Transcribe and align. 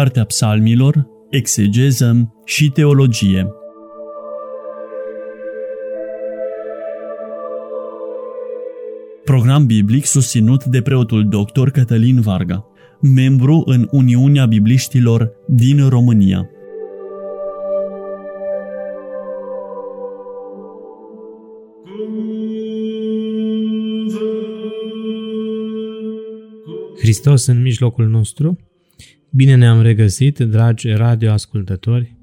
Cartea 0.00 0.24
Psalmilor, 0.24 1.06
Exegeză 1.30 2.34
și 2.44 2.70
Teologie 2.70 3.46
Program 9.24 9.66
biblic 9.66 10.04
susținut 10.04 10.64
de 10.64 10.82
preotul 10.82 11.28
dr. 11.28 11.68
Cătălin 11.68 12.20
Varga, 12.20 12.66
membru 13.00 13.62
în 13.66 13.88
Uniunea 13.90 14.46
Bibliștilor 14.46 15.32
din 15.46 15.88
România. 15.88 16.50
Hristos 26.98 27.46
în 27.46 27.62
mijlocul 27.62 28.06
nostru. 28.06 28.58
Bine 29.32 29.54
ne-am 29.54 29.82
regăsit, 29.82 30.38
dragi 30.38 30.88
radioascultători. 30.88 32.16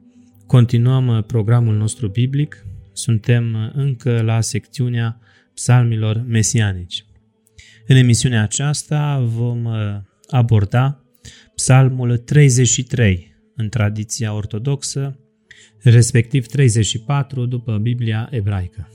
Continuăm 0.46 1.24
programul 1.28 1.76
nostru 1.76 2.08
biblic. 2.08 2.66
Suntem 2.94 3.72
încă 3.76 4.22
la 4.22 4.42
secțiunea 4.42 5.20
psalmilor 5.54 6.24
mesianici. 6.28 7.06
În 7.88 7.96
emisiunea 7.96 8.44
aceasta 8.44 9.20
vom 9.20 9.68
aborda 10.28 11.04
psalmul 11.56 12.18
33 12.18 13.36
în 13.56 13.70
tradiția 13.70 14.34
ortodoxă, 14.34 15.20
respectiv 15.82 16.46
34 16.46 17.46
după 17.46 17.78
Biblia 17.78 18.28
ebraică. 18.32 18.90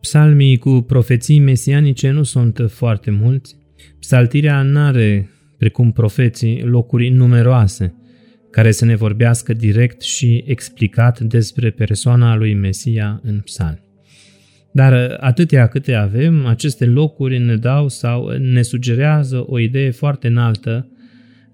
Psalmii 0.00 0.58
cu 0.58 0.84
profeții 0.86 1.38
mesianice 1.38 2.10
nu 2.10 2.22
sunt 2.22 2.60
foarte 2.68 3.10
mulți, 3.10 3.56
Psaltirea 4.00 4.62
nu 4.62 4.80
are, 4.80 5.30
precum 5.60 5.92
profeții, 5.92 6.62
locuri 6.62 7.08
numeroase 7.08 7.94
care 8.50 8.70
să 8.70 8.84
ne 8.84 8.94
vorbească 8.94 9.52
direct 9.52 10.00
și 10.00 10.44
explicat 10.46 11.20
despre 11.20 11.70
persoana 11.70 12.36
lui 12.36 12.54
Mesia 12.54 13.20
în 13.22 13.40
psalmi. 13.40 13.82
Dar 14.72 15.16
atâtea 15.20 15.66
câte 15.66 15.94
avem, 15.94 16.46
aceste 16.46 16.86
locuri 16.86 17.38
ne 17.38 17.56
dau 17.56 17.88
sau 17.88 18.28
ne 18.28 18.62
sugerează 18.62 19.44
o 19.46 19.58
idee 19.58 19.90
foarte 19.90 20.26
înaltă 20.26 20.88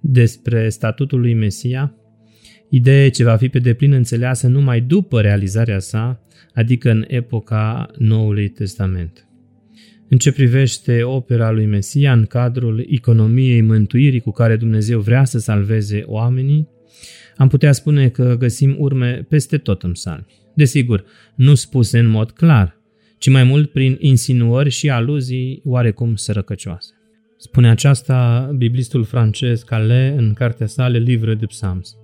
despre 0.00 0.68
statutul 0.68 1.20
lui 1.20 1.34
Mesia, 1.34 1.94
idee 2.70 3.08
ce 3.08 3.24
va 3.24 3.36
fi 3.36 3.48
pe 3.48 3.58
deplin 3.58 3.92
înțeleasă 3.92 4.46
numai 4.46 4.80
după 4.80 5.20
realizarea 5.20 5.78
sa, 5.78 6.20
adică 6.54 6.90
în 6.90 7.04
epoca 7.08 7.90
Noului 7.98 8.48
Testament. 8.48 9.25
În 10.08 10.18
ce 10.18 10.32
privește 10.32 11.02
opera 11.02 11.50
lui 11.50 11.66
Mesia 11.66 12.12
în 12.12 12.24
cadrul 12.24 12.86
economiei 12.88 13.60
mântuirii 13.60 14.20
cu 14.20 14.30
care 14.30 14.56
Dumnezeu 14.56 15.00
vrea 15.00 15.24
să 15.24 15.38
salveze 15.38 16.02
oamenii, 16.06 16.68
am 17.36 17.48
putea 17.48 17.72
spune 17.72 18.08
că 18.08 18.36
găsim 18.38 18.76
urme 18.78 19.26
peste 19.28 19.58
tot 19.58 19.82
în 19.82 19.92
psalmi. 19.92 20.26
Desigur, 20.54 21.04
nu 21.34 21.54
spuse 21.54 21.98
în 21.98 22.06
mod 22.06 22.30
clar, 22.30 22.80
ci 23.18 23.28
mai 23.28 23.44
mult 23.44 23.70
prin 23.70 23.96
insinuări 24.00 24.70
și 24.70 24.90
aluzii 24.90 25.60
oarecum 25.64 26.14
sărăcăcioase. 26.14 26.90
Spune 27.38 27.70
aceasta 27.70 28.50
biblistul 28.56 29.04
francez 29.04 29.62
Calais 29.62 30.14
în 30.16 30.32
cartea 30.32 30.66
sale 30.66 30.98
Livre 30.98 31.34
de 31.34 31.46
Psalms. 31.46 31.96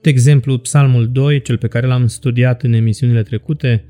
De 0.00 0.10
exemplu, 0.10 0.58
Psalmul 0.58 1.08
2, 1.08 1.42
cel 1.42 1.58
pe 1.58 1.68
care 1.68 1.86
l-am 1.86 2.06
studiat 2.06 2.62
în 2.62 2.72
emisiunile 2.72 3.22
trecute, 3.22 3.84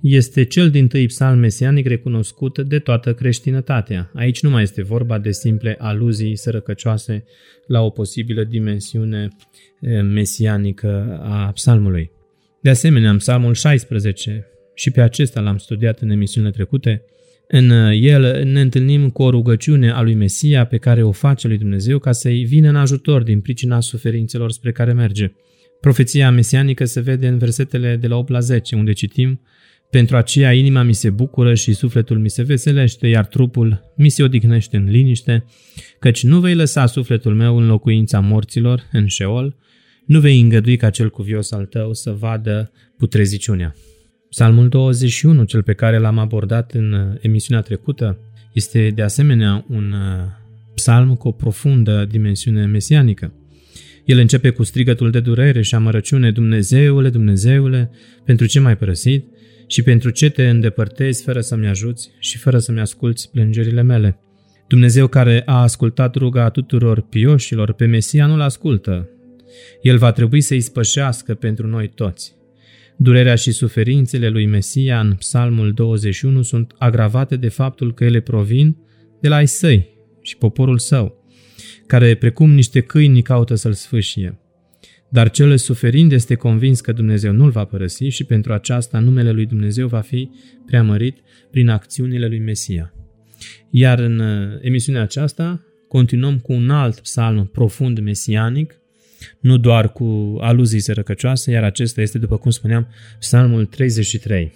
este 0.00 0.44
cel 0.44 0.70
din 0.70 0.88
tâi 0.88 1.06
psalm 1.06 1.38
mesianic 1.38 1.86
recunoscut 1.86 2.58
de 2.58 2.78
toată 2.78 3.14
creștinătatea. 3.14 4.10
Aici 4.14 4.42
nu 4.42 4.50
mai 4.50 4.62
este 4.62 4.82
vorba 4.82 5.18
de 5.18 5.30
simple 5.30 5.76
aluzii 5.78 6.36
sărăcăcioase 6.36 7.24
la 7.66 7.80
o 7.80 7.90
posibilă 7.90 8.44
dimensiune 8.44 9.28
eh, 9.80 10.02
mesianică 10.02 11.20
a 11.22 11.50
psalmului. 11.54 12.10
De 12.60 12.70
asemenea, 12.70 13.10
în 13.10 13.16
psalmul 13.16 13.54
16, 13.54 14.46
și 14.74 14.90
pe 14.90 15.00
acesta 15.00 15.40
l-am 15.40 15.56
studiat 15.56 16.00
în 16.00 16.10
emisiunile 16.10 16.52
trecute, 16.52 17.04
în 17.48 17.70
el 17.90 18.44
ne 18.44 18.60
întâlnim 18.60 19.10
cu 19.10 19.22
o 19.22 19.30
rugăciune 19.30 19.90
a 19.90 20.02
lui 20.02 20.14
Mesia 20.14 20.64
pe 20.64 20.76
care 20.76 21.02
o 21.02 21.12
face 21.12 21.46
lui 21.46 21.58
Dumnezeu 21.58 21.98
ca 21.98 22.12
să-i 22.12 22.44
vină 22.44 22.68
în 22.68 22.76
ajutor 22.76 23.22
din 23.22 23.40
pricina 23.40 23.80
suferințelor 23.80 24.50
spre 24.50 24.72
care 24.72 24.92
merge. 24.92 25.32
Profeția 25.80 26.30
mesianică 26.30 26.84
se 26.84 27.00
vede 27.00 27.28
în 27.28 27.38
versetele 27.38 27.96
de 27.96 28.06
la 28.06 28.16
8 28.16 28.28
la 28.28 28.40
10, 28.40 28.76
unde 28.76 28.92
citim 28.92 29.40
pentru 29.90 30.16
aceea 30.16 30.52
inima 30.52 30.82
mi 30.82 30.92
se 30.92 31.10
bucură 31.10 31.54
și 31.54 31.72
sufletul 31.72 32.18
mi 32.18 32.30
se 32.30 32.42
veselește, 32.42 33.06
iar 33.06 33.26
trupul 33.26 33.92
mi 33.96 34.08
se 34.08 34.22
odihnește 34.22 34.76
în 34.76 34.90
liniște, 34.90 35.44
căci 35.98 36.22
nu 36.22 36.40
vei 36.40 36.54
lăsa 36.54 36.86
sufletul 36.86 37.34
meu 37.34 37.56
în 37.56 37.66
locuința 37.66 38.20
morților, 38.20 38.82
în 38.92 39.06
șeol, 39.06 39.56
nu 40.06 40.20
vei 40.20 40.40
îngădui 40.40 40.76
ca 40.76 40.90
cel 40.90 41.10
cuvios 41.10 41.52
al 41.52 41.64
tău 41.64 41.92
să 41.92 42.10
vadă 42.10 42.72
putreziciunea. 42.98 43.74
Psalmul 44.28 44.68
21, 44.68 45.44
cel 45.44 45.62
pe 45.62 45.72
care 45.72 45.98
l-am 45.98 46.18
abordat 46.18 46.72
în 46.72 46.92
uh, 46.92 47.16
emisiunea 47.20 47.62
trecută, 47.62 48.18
este 48.52 48.90
de 48.94 49.02
asemenea 49.02 49.64
un 49.68 49.92
uh, 49.92 50.26
psalm 50.74 51.14
cu 51.14 51.28
o 51.28 51.32
profundă 51.32 52.04
dimensiune 52.10 52.66
mesianică. 52.66 53.32
El 54.04 54.18
începe 54.18 54.50
cu 54.50 54.62
strigătul 54.62 55.10
de 55.10 55.20
durere 55.20 55.62
și 55.62 55.74
amărăciune, 55.74 56.30
Dumnezeule, 56.30 57.08
Dumnezeule, 57.08 57.90
pentru 58.24 58.46
ce 58.46 58.60
m-ai 58.60 58.76
părăsit? 58.76 59.24
Și 59.70 59.82
pentru 59.82 60.10
ce 60.10 60.28
te 60.28 60.48
îndepărtezi 60.48 61.22
fără 61.22 61.40
să-mi 61.40 61.66
ajuți 61.66 62.10
și 62.18 62.38
fără 62.38 62.58
să-mi 62.58 62.80
asculți 62.80 63.30
plângerile 63.30 63.82
mele. 63.82 64.20
Dumnezeu 64.68 65.06
care 65.06 65.42
a 65.46 65.62
ascultat 65.62 66.14
ruga 66.14 66.48
tuturor 66.48 67.00
pioșilor, 67.00 67.72
pe 67.72 67.84
Mesia 67.84 68.26
nu-l 68.26 68.40
ascultă. 68.40 69.08
El 69.82 69.98
va 69.98 70.12
trebui 70.12 70.40
să-i 70.40 70.60
spășească 70.60 71.34
pentru 71.34 71.66
noi 71.66 71.88
toți. 71.88 72.34
Durerea 72.96 73.34
și 73.34 73.52
suferințele 73.52 74.28
lui 74.28 74.46
Mesia 74.46 75.00
în 75.00 75.14
Psalmul 75.14 75.72
21 75.72 76.42
sunt 76.42 76.74
agravate 76.78 77.36
de 77.36 77.48
faptul 77.48 77.94
că 77.94 78.04
ele 78.04 78.20
provin 78.20 78.76
de 79.20 79.28
la 79.28 79.36
ai 79.36 79.46
săi 79.46 79.88
și 80.22 80.36
poporul 80.36 80.78
său, 80.78 81.24
care, 81.86 82.14
precum 82.14 82.50
niște 82.50 82.80
câini, 82.80 83.22
caută 83.22 83.54
să-l 83.54 83.72
sfâșie. 83.72 84.38
Dar 85.12 85.30
cel 85.30 85.56
suferind 85.56 86.12
este 86.12 86.34
convins 86.34 86.80
că 86.80 86.92
Dumnezeu 86.92 87.32
nu-l 87.32 87.50
va 87.50 87.64
părăsi 87.64 88.04
și 88.04 88.24
pentru 88.24 88.52
aceasta 88.52 88.98
numele 88.98 89.30
lui 89.30 89.46
Dumnezeu 89.46 89.86
va 89.86 90.00
fi 90.00 90.30
preamărit 90.66 91.18
prin 91.50 91.68
acțiunile 91.68 92.26
lui 92.26 92.38
Mesia. 92.38 92.94
Iar 93.70 93.98
în 93.98 94.18
uh, 94.18 94.58
emisiunea 94.60 95.02
aceasta 95.02 95.64
continuăm 95.88 96.38
cu 96.38 96.52
un 96.52 96.70
alt 96.70 97.00
psalm 97.00 97.46
profund 97.46 97.98
mesianic, 97.98 98.74
nu 99.40 99.56
doar 99.56 99.92
cu 99.92 100.36
aluzii 100.40 100.80
sărăcăcioase, 100.80 101.50
iar 101.50 101.64
acesta 101.64 102.00
este, 102.00 102.18
după 102.18 102.36
cum 102.38 102.50
spuneam, 102.50 102.88
psalmul 103.18 103.64
33. 103.64 104.52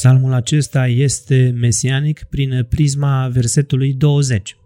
Psalmul 0.00 0.32
acesta 0.32 0.86
este 0.86 1.54
mesianic 1.56 2.22
prin 2.22 2.66
prisma 2.68 3.28
versetului 3.28 3.92
20. 3.92 4.56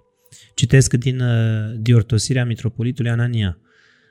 Citesc 0.54 0.94
din 0.94 1.20
uh, 1.20 1.74
diortosirea 1.78 2.44
mitropolitului 2.44 3.10
Anania. 3.10 3.58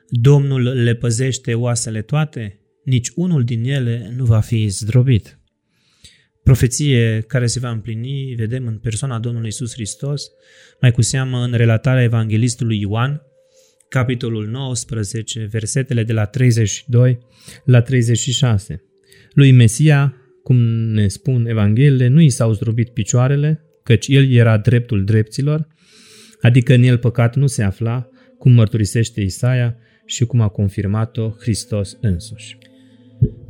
Domnul 0.08 0.62
le 0.62 0.94
păzește 0.94 1.54
oasele 1.54 2.02
toate, 2.02 2.60
nici 2.82 3.10
unul 3.14 3.44
din 3.44 3.64
ele 3.64 4.12
nu 4.16 4.24
va 4.24 4.40
fi 4.40 4.66
zdrobit. 4.66 5.38
Profeție 6.42 7.20
care 7.20 7.46
se 7.46 7.58
va 7.58 7.70
împlini, 7.70 8.34
vedem 8.34 8.66
în 8.66 8.78
persoana 8.78 9.18
Domnului 9.18 9.48
Isus 9.48 9.72
Hristos, 9.72 10.30
mai 10.80 10.92
cu 10.92 11.02
seamă 11.02 11.38
în 11.38 11.52
relatarea 11.52 12.02
evanghelistului 12.02 12.80
Ioan, 12.80 13.22
capitolul 13.88 14.46
19, 14.46 15.48
versetele 15.50 16.04
de 16.04 16.12
la 16.12 16.24
32 16.24 17.18
la 17.64 17.80
36. 17.80 18.82
Lui 19.32 19.52
Mesia 19.52 20.18
cum 20.44 20.56
ne 20.92 21.08
spun 21.08 21.46
Evangheliile, 21.46 22.08
nu 22.08 22.20
i 22.20 22.28
s-au 22.28 22.52
zdrobit 22.52 22.88
picioarele, 22.88 23.64
căci 23.82 24.08
el 24.08 24.30
era 24.30 24.58
dreptul 24.58 25.04
dreptilor, 25.04 25.66
adică 26.40 26.74
în 26.74 26.82
el 26.82 26.98
păcat 26.98 27.36
nu 27.36 27.46
se 27.46 27.62
afla, 27.62 28.08
cum 28.38 28.52
mărturisește 28.52 29.20
Isaia 29.20 29.76
și 30.06 30.24
cum 30.24 30.40
a 30.40 30.48
confirmat-o 30.48 31.30
Hristos 31.30 31.98
însuși. 32.00 32.58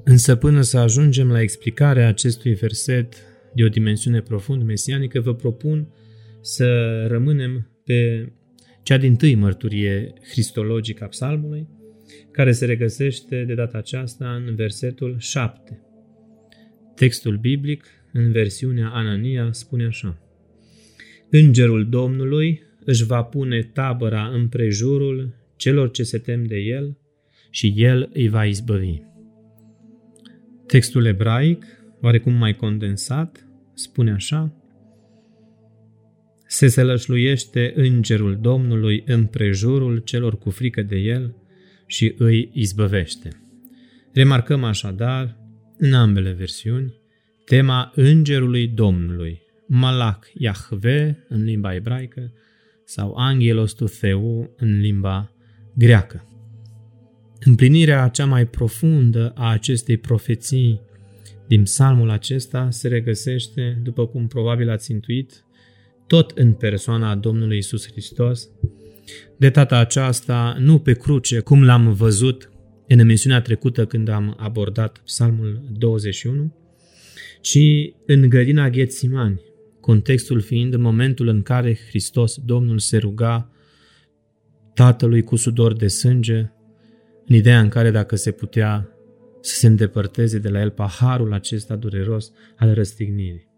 Însă 0.05 0.37
până 0.37 0.61
să 0.61 0.79
ajungem 0.79 1.31
la 1.31 1.41
explicarea 1.41 2.09
acestui 2.09 2.55
verset 2.55 3.15
de 3.55 3.65
o 3.65 3.69
dimensiune 3.69 4.21
profund 4.21 4.63
mesianică, 4.63 5.21
vă 5.21 5.35
propun 5.35 5.89
să 6.41 6.67
rămânem 7.09 7.71
pe 7.85 8.33
cea 8.83 8.97
din 8.97 9.17
tâi 9.17 9.35
mărturie 9.35 10.13
cristologică 10.31 11.05
a 11.05 11.07
psalmului, 11.07 11.69
care 12.31 12.53
se 12.53 12.65
regăsește 12.65 13.45
de 13.47 13.55
data 13.55 13.79
aceasta 13.79 14.43
în 14.47 14.55
versetul 14.55 15.17
7. 15.19 15.83
Textul 16.95 17.37
biblic, 17.37 17.85
în 18.13 18.33
versiunea 18.33 18.89
Anania, 18.89 19.53
spune 19.53 19.87
așa. 19.87 20.19
Îngerul 21.31 21.89
Domnului 21.89 22.63
își 22.85 23.05
va 23.05 23.23
pune 23.23 23.63
tabăra 23.63 24.27
împrejurul 24.27 25.35
celor 25.57 25.91
ce 25.91 26.03
se 26.03 26.19
tem 26.19 26.45
de 26.45 26.57
el 26.57 26.99
și 27.51 27.75
el 27.77 28.11
îi 28.13 28.29
va 28.29 28.45
izbăvi. 28.45 29.01
Textul 30.67 31.05
ebraic, 31.07 31.65
oarecum 32.01 32.33
mai 32.33 32.55
condensat, 32.55 33.49
spune 33.75 34.13
așa, 34.13 34.65
se 36.47 36.69
sălășluiește 36.69 37.73
îngerul 37.77 38.39
Domnului 38.41 39.03
împrejurul 39.07 39.99
celor 39.99 40.39
cu 40.39 40.51
frică 40.51 40.83
de 40.83 40.97
el 40.97 41.35
și 41.87 42.15
îi 42.19 42.51
izbăvește. 42.53 43.29
Remarcăm 44.13 44.65
așadar, 44.65 45.37
în 45.79 45.95
ambele 45.95 46.33
versiuni, 46.33 46.95
tema 47.45 47.93
îngerului 47.95 48.69
Domnului, 48.69 49.43
Malak 49.67 50.31
Yahve 50.35 51.25
în 51.29 51.45
limba 51.45 51.75
ebraică 51.75 52.33
sau 52.85 53.15
Angelos 53.15 53.73
tu 53.73 53.85
Theu 53.85 54.55
în 54.57 54.81
limba 54.81 55.33
greacă. 55.75 56.29
Împlinirea 57.41 58.09
cea 58.09 58.27
mai 58.27 58.47
profundă 58.47 59.33
a 59.37 59.51
acestei 59.51 59.97
profeții 59.97 60.81
din 61.47 61.63
psalmul 61.63 62.11
acesta 62.11 62.71
se 62.71 62.89
regăsește, 62.89 63.81
după 63.83 64.07
cum 64.07 64.27
probabil 64.27 64.71
ați 64.71 64.91
intuit, 64.91 65.45
tot 66.07 66.31
în 66.31 66.53
persoana 66.53 67.15
Domnului 67.15 67.57
Isus 67.57 67.91
Hristos. 67.91 68.49
De 69.37 69.49
data 69.49 69.79
aceasta, 69.79 70.57
nu 70.59 70.79
pe 70.79 70.93
cruce, 70.93 71.41
cum 71.41 71.65
l-am 71.65 71.93
văzut 71.93 72.51
în 72.89 72.99
emisiunea 72.99 73.41
trecută 73.41 73.87
când 73.87 74.09
am 74.09 74.35
abordat 74.39 74.99
psalmul 75.05 75.63
21, 75.79 76.55
ci 77.41 77.59
în 78.07 78.29
grădina 78.29 78.71
Ghețimani, 78.71 79.41
contextul 79.81 80.41
fiind 80.41 80.75
în 80.75 80.81
momentul 80.81 81.29
în 81.29 81.43
care 81.43 81.79
Hristos, 81.89 82.39
Domnul, 82.45 82.79
se 82.79 82.97
ruga 82.97 83.49
Tatălui 84.75 85.23
cu 85.23 85.37
sudor 85.37 85.77
de 85.77 85.89
sânge, 85.89 86.51
în 87.27 87.35
ideea 87.35 87.61
în 87.61 87.69
care 87.69 87.91
dacă 87.91 88.17
se 88.17 88.31
putea 88.31 88.89
să 89.41 89.55
se 89.55 89.67
îndepărteze 89.67 90.39
de 90.39 90.49
la 90.49 90.61
el 90.61 90.71
paharul 90.71 91.33
acesta 91.33 91.77
dureros 91.77 92.33
al 92.57 92.75
răstignirii. 92.75 93.49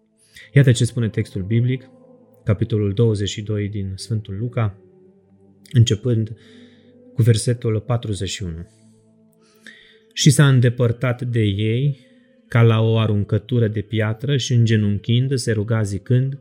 Iată 0.53 0.73
ce 0.73 0.85
spune 0.85 1.09
textul 1.09 1.43
biblic, 1.43 1.91
capitolul 2.45 2.93
22 2.93 3.69
din 3.69 3.93
Sfântul 3.95 4.37
Luca, 4.39 4.79
începând 5.73 6.37
cu 7.15 7.23
versetul 7.23 7.81
41. 7.81 8.67
Și 10.17 10.31
s-a 10.31 10.49
îndepărtat 10.49 11.23
de 11.23 11.43
ei 11.43 11.99
ca 12.49 12.63
la 12.63 12.81
o 12.81 12.99
aruncătură 12.99 13.69
de 13.69 13.81
piatră 13.81 14.37
și 14.37 14.53
îngenunchind 14.53 15.35
se 15.35 15.53
ruga 15.53 15.83
zicând, 15.83 16.39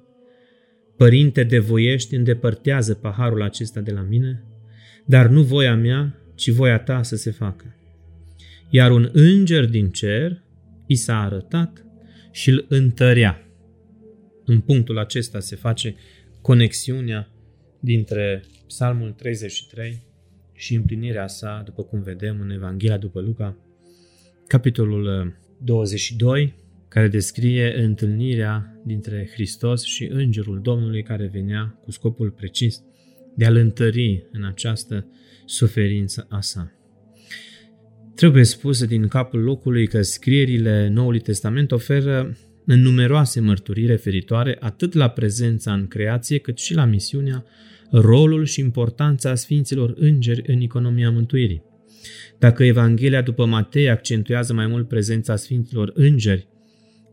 Părinte 0.98 1.44
de 1.44 1.60
voiești, 1.60 2.16
îndepărtează 2.16 2.94
paharul 2.94 3.42
acesta 3.42 3.80
de 3.80 3.92
la 3.92 4.02
mine, 4.02 4.44
dar 5.06 5.28
nu 5.28 5.42
voia 5.42 5.76
mea, 5.76 6.16
ci 6.36 6.50
voia 6.50 6.80
ta 6.80 7.04
să 7.04 7.16
se 7.16 7.32
facă. 7.32 7.76
Iar 8.70 8.92
un 8.92 9.10
înger 9.14 9.66
din 9.66 9.90
cer 9.90 10.42
i 10.88 10.96
s-a 10.96 11.22
arătat 11.22 11.86
și 12.32 12.50
îl 12.50 12.66
întărea. 12.70 13.48
În 14.46 14.60
punctul 14.60 14.98
acesta 14.98 15.40
se 15.40 15.56
face 15.56 15.96
conexiunea 16.42 17.30
dintre 17.80 18.44
Psalmul 18.68 19.12
33 19.12 20.04
și 20.54 20.76
împlinirea 20.76 21.28
sa, 21.28 21.62
după 21.66 21.84
cum 21.84 22.02
vedem 22.02 22.40
în 22.42 22.50
Evanghelia 22.50 22.98
după 22.98 23.22
Luca, 23.22 23.58
capitolul 24.48 25.34
22, 25.64 26.56
care 26.88 27.08
descrie 27.08 27.84
întâlnirea 27.84 28.82
dintre 28.86 29.30
Hristos 29.34 29.84
și 29.84 30.10
Îngerul 30.12 30.60
Domnului 30.62 31.04
care 31.04 31.30
venea 31.34 31.80
cu 31.84 31.92
scopul 31.92 32.32
precis 32.32 32.84
de 33.36 33.46
a-l 33.46 33.56
întări 33.56 34.28
în 34.32 34.44
această 34.44 35.08
suferință 35.46 36.26
a 36.30 36.42
sa. 36.42 36.72
Trebuie 38.16 38.44
spus 38.44 38.86
din 38.86 39.08
capul 39.08 39.40
locului 39.40 39.88
că 39.88 40.02
scrierile 40.02 40.88
Noului 40.88 41.20
Testament 41.20 41.72
oferă 41.72 42.38
în 42.66 42.82
numeroase 42.82 43.40
mărturii 43.40 43.86
referitoare 43.86 44.58
atât 44.60 44.94
la 44.94 45.10
prezența 45.10 45.74
în 45.74 45.88
creație, 45.88 46.38
cât 46.38 46.58
și 46.58 46.74
la 46.74 46.86
misiunea, 46.86 47.46
rolul 47.92 48.46
și 48.46 48.60
importanța 48.60 49.36
Sfinților 49.36 49.94
Îngeri 49.98 50.44
în 50.46 50.62
economia 50.62 51.12
mântuirii. 51.12 51.64
Dacă 52.40 52.64
Evanghelia 52.64 53.22
după 53.22 53.46
Matei 53.46 53.90
accentuează 53.90 54.54
mai 54.54 54.68
mult 54.68 54.88
prezența 54.88 55.36
Sfinților 55.36 55.92
Îngeri, 55.94 56.48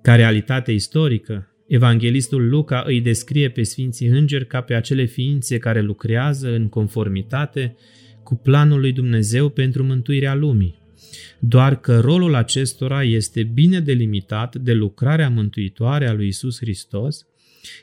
ca 0.02 0.14
realitate 0.14 0.72
istorică, 0.72 1.46
Evanghelistul 1.66 2.48
Luca 2.48 2.82
îi 2.86 3.00
descrie 3.00 3.48
pe 3.48 3.62
Sfinții 3.62 4.06
Îngeri 4.06 4.46
ca 4.46 4.60
pe 4.60 4.74
acele 4.74 5.04
ființe 5.04 5.58
care 5.58 5.80
lucrează 5.80 6.54
în 6.54 6.68
conformitate 6.68 7.76
cu 8.22 8.34
planul 8.34 8.80
lui 8.80 8.92
Dumnezeu 8.92 9.48
pentru 9.48 9.82
mântuirea 9.84 10.34
lumii 10.34 10.82
doar 11.38 11.80
că 11.80 12.00
rolul 12.00 12.34
acestora 12.34 13.02
este 13.02 13.42
bine 13.42 13.80
delimitat 13.80 14.56
de 14.56 14.72
lucrarea 14.72 15.30
mântuitoare 15.30 16.06
a 16.06 16.12
lui 16.12 16.26
Isus 16.26 16.58
Hristos, 16.58 17.26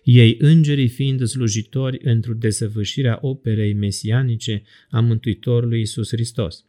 ei 0.04 0.36
îngerii 0.40 0.88
fiind 0.88 1.24
slujitori 1.26 2.00
într-o 2.04 2.34
desăvârșirea 2.34 3.18
operei 3.22 3.74
mesianice 3.74 4.64
a 4.90 5.00
Mântuitorului 5.00 5.82
Isus 5.82 6.10
Hristos. 6.10 6.69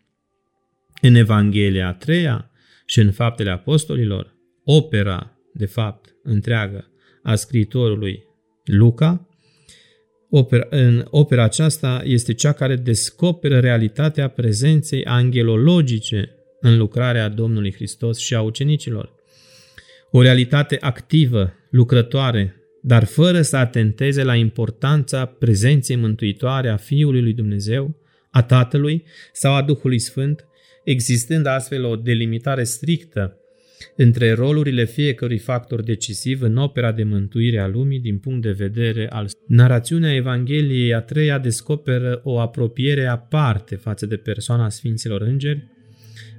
În 1.00 1.14
Evanghelia 1.14 1.88
a 1.88 1.92
treia 1.92 2.50
și 2.86 3.00
în 3.00 3.12
Faptele 3.12 3.50
Apostolilor, 3.50 4.34
opera, 4.64 5.38
de 5.52 5.66
fapt, 5.66 6.14
întreagă 6.22 6.90
a 7.22 7.34
scriitorului 7.34 8.24
Luca, 8.64 9.28
opera, 10.30 10.66
în 10.70 11.06
opera 11.10 11.42
aceasta 11.42 12.02
este 12.04 12.34
cea 12.34 12.52
care 12.52 12.76
descoperă 12.76 13.58
realitatea 13.58 14.28
prezenței 14.28 15.04
angelologice 15.04 16.34
în 16.60 16.76
lucrarea 16.76 17.28
Domnului 17.28 17.72
Hristos 17.72 18.18
și 18.18 18.34
a 18.34 18.42
ucenicilor. 18.42 19.12
O 20.10 20.22
realitate 20.22 20.76
activă, 20.80 21.54
lucrătoare, 21.70 22.54
dar 22.82 23.04
fără 23.04 23.42
să 23.42 23.56
atenteze 23.56 24.22
la 24.22 24.34
importanța 24.34 25.24
prezenței 25.24 25.96
mântuitoare 25.96 26.68
a 26.68 26.76
Fiului 26.76 27.22
lui 27.22 27.32
Dumnezeu, 27.32 27.96
a 28.30 28.42
Tatălui 28.42 29.04
sau 29.32 29.54
a 29.54 29.62
Duhului 29.62 29.98
Sfânt, 29.98 30.44
existând 30.90 31.46
astfel 31.46 31.84
o 31.84 31.96
delimitare 31.96 32.64
strictă 32.64 33.34
între 33.96 34.32
rolurile 34.32 34.84
fiecărui 34.84 35.38
factor 35.38 35.82
decisiv 35.82 36.42
în 36.42 36.56
opera 36.56 36.92
de 36.92 37.02
mântuire 37.02 37.60
a 37.60 37.66
lumii 37.66 38.00
din 38.00 38.18
punct 38.18 38.42
de 38.42 38.50
vedere 38.50 39.08
al 39.08 39.28
narațiunea 39.46 40.14
Evangheliei 40.14 40.94
a 40.94 41.00
treia 41.00 41.38
descoperă 41.38 42.20
o 42.24 42.38
apropiere 42.38 43.06
aparte 43.06 43.76
față 43.76 44.06
de 44.06 44.16
persoana 44.16 44.68
Sfinților 44.68 45.20
Îngeri, 45.20 45.68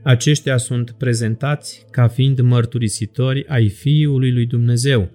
aceștia 0.04 0.58
sunt 0.58 0.92
prezentați 0.92 1.86
ca 1.92 2.08
fiind 2.08 2.40
mărturisitori 2.40 3.48
ai 3.48 3.70
Fiului 3.70 4.32
lui 4.32 4.46
Dumnezeu. 4.46 5.12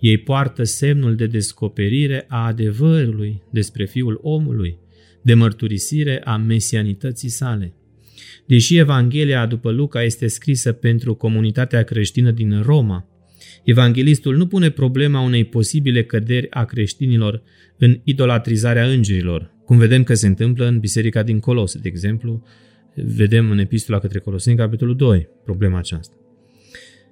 Ei 0.00 0.18
poartă 0.18 0.62
semnul 0.62 1.16
de 1.16 1.26
descoperire 1.26 2.24
a 2.28 2.46
adevărului 2.46 3.42
despre 3.50 3.84
Fiul 3.84 4.18
omului, 4.22 4.78
de 5.22 5.34
mărturisire 5.34 6.20
a 6.24 6.36
mesianității 6.36 7.28
sale. 7.28 7.77
Deși 8.48 8.76
Evanghelia 8.76 9.46
după 9.46 9.70
Luca 9.70 10.02
este 10.02 10.26
scrisă 10.26 10.72
pentru 10.72 11.14
comunitatea 11.14 11.82
creștină 11.82 12.30
din 12.30 12.62
Roma, 12.62 13.08
Evanghelistul 13.64 14.36
nu 14.36 14.46
pune 14.46 14.70
problema 14.70 15.20
unei 15.20 15.44
posibile 15.44 16.04
căderi 16.04 16.50
a 16.50 16.64
creștinilor 16.64 17.42
în 17.78 18.00
idolatrizarea 18.04 18.86
îngerilor, 18.86 19.50
cum 19.64 19.78
vedem 19.78 20.02
că 20.02 20.14
se 20.14 20.26
întâmplă 20.26 20.66
în 20.66 20.78
biserica 20.78 21.22
din 21.22 21.40
Colos, 21.40 21.74
de 21.76 21.88
exemplu, 21.88 22.42
vedem 22.94 23.50
în 23.50 23.58
epistola 23.58 23.98
către 23.98 24.18
Coloseni, 24.18 24.56
capitolul 24.56 24.96
2, 24.96 25.28
problema 25.44 25.78
aceasta. 25.78 26.14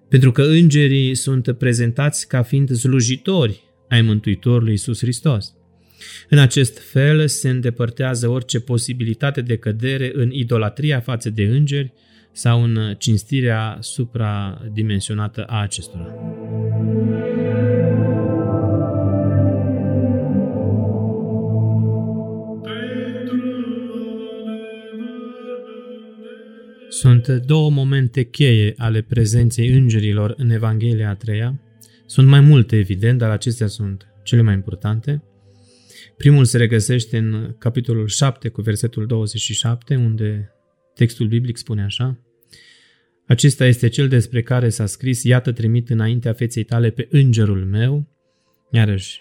Pentru 0.09 0.33
că 0.33 0.43
îngerii 0.43 1.15
sunt 1.15 1.53
prezentați 1.53 2.29
ca 2.29 2.43
fiind 2.43 2.71
slujitori 2.71 3.63
ai 3.89 4.03
Mântuitorului 4.03 4.71
Iisus 4.71 4.99
Hristos. 4.99 5.55
În 6.29 6.39
acest 6.39 6.79
fel 6.79 7.27
se 7.27 7.49
îndepărtează 7.49 8.29
orice 8.29 8.61
posibilitate 8.61 9.41
de 9.41 9.57
cădere 9.57 10.11
în 10.15 10.31
idolatria 10.33 11.01
față 11.01 11.31
de 11.31 11.43
îngeri 11.43 11.93
sau 12.33 12.63
în 12.63 12.95
cinstirea 12.99 13.79
supradimensionată 13.81 15.45
a 15.45 15.61
acestora. 15.61 16.15
Sunt 26.89 27.29
două 27.29 27.71
momente 27.71 28.23
cheie 28.23 28.75
ale 28.77 29.01
prezenței 29.01 29.69
îngerilor 29.69 30.35
în 30.37 30.51
Evanghelia 30.51 31.09
a 31.09 31.15
treia. 31.15 31.61
Sunt 32.07 32.29
mai 32.29 32.41
multe, 32.41 32.77
evident, 32.77 33.19
dar 33.19 33.31
acestea 33.31 33.67
sunt 33.67 34.07
cele 34.23 34.43
mai 34.43 34.55
importante. 34.55 35.23
Primul 36.17 36.45
se 36.45 36.57
regăsește 36.57 37.19
în 37.19 37.55
capitolul 37.59 38.07
7 38.07 38.49
cu 38.49 38.61
versetul 38.61 39.07
27, 39.07 39.95
unde 39.95 40.53
textul 40.95 41.27
biblic 41.27 41.57
spune 41.57 41.83
așa. 41.83 42.19
Acesta 43.27 43.67
este 43.67 43.89
cel 43.89 44.09
despre 44.09 44.43
care 44.43 44.69
s-a 44.69 44.87
scris, 44.87 45.23
iată 45.23 45.53
trimit 45.53 45.91
înaintea 45.91 46.33
feței 46.33 46.65
tale 46.65 46.91
pe 46.91 47.09
îngerul 47.11 47.65
meu, 47.65 48.09
iarăși 48.71 49.21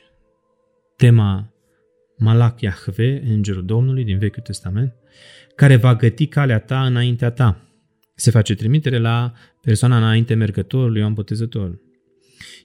tema 0.96 1.54
Malach 2.18 2.62
Yahve, 2.62 3.24
îngerul 3.26 3.66
Domnului 3.66 4.04
din 4.04 4.18
Vechiul 4.18 4.44
Testament, 4.44 4.94
care 5.56 5.76
va 5.76 5.96
găti 5.96 6.28
calea 6.28 6.60
ta 6.60 6.86
înaintea 6.86 7.30
ta. 7.30 7.70
Se 8.16 8.32
face 8.32 8.56
trimitere 8.56 8.98
la 8.98 9.34
persoana 9.62 9.98
înainte 9.98 10.34
mergătorului 10.34 11.00
Ioan 11.00 11.14
Botezătorul. 11.14 11.85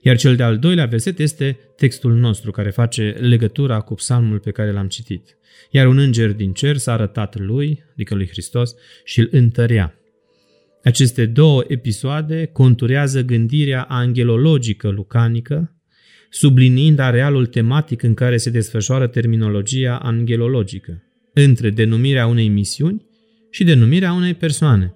Iar 0.03 0.17
cel 0.17 0.37
de-al 0.37 0.59
doilea 0.59 0.87
verset 0.87 1.19
este 1.19 1.59
textul 1.77 2.15
nostru 2.15 2.51
care 2.51 2.71
face 2.71 3.17
legătura 3.21 3.81
cu 3.81 3.95
psalmul 3.95 4.39
pe 4.39 4.51
care 4.51 4.73
l-am 4.73 4.89
citit. 4.89 5.39
Iar 5.71 5.87
un 5.87 5.99
înger 5.99 6.33
din 6.33 6.53
cer 6.53 6.77
s-a 6.77 6.93
arătat 6.93 7.39
lui, 7.39 7.85
adică 7.93 8.15
lui 8.15 8.29
Hristos, 8.29 8.75
și 9.05 9.21
îl 9.21 9.29
întărea. 9.31 9.95
Aceste 10.83 11.27
două 11.27 11.65
episoade 11.69 12.51
conturează 12.53 13.23
gândirea 13.23 13.83
angelologică 13.83 14.89
lucanică, 14.89 15.75
subliniind 16.31 16.99
arealul 16.99 17.47
tematic 17.47 18.03
în 18.03 18.15
care 18.15 18.37
se 18.37 18.51
desfășoară 18.51 19.07
terminologia 19.07 19.97
angelologică, 19.97 21.03
între 21.35 21.71
denumirea 21.71 22.27
unei 22.27 22.49
misiuni 22.49 23.07
și 23.51 23.65
denumirea 23.65 24.13
unei 24.13 24.35
persoane. 24.35 24.95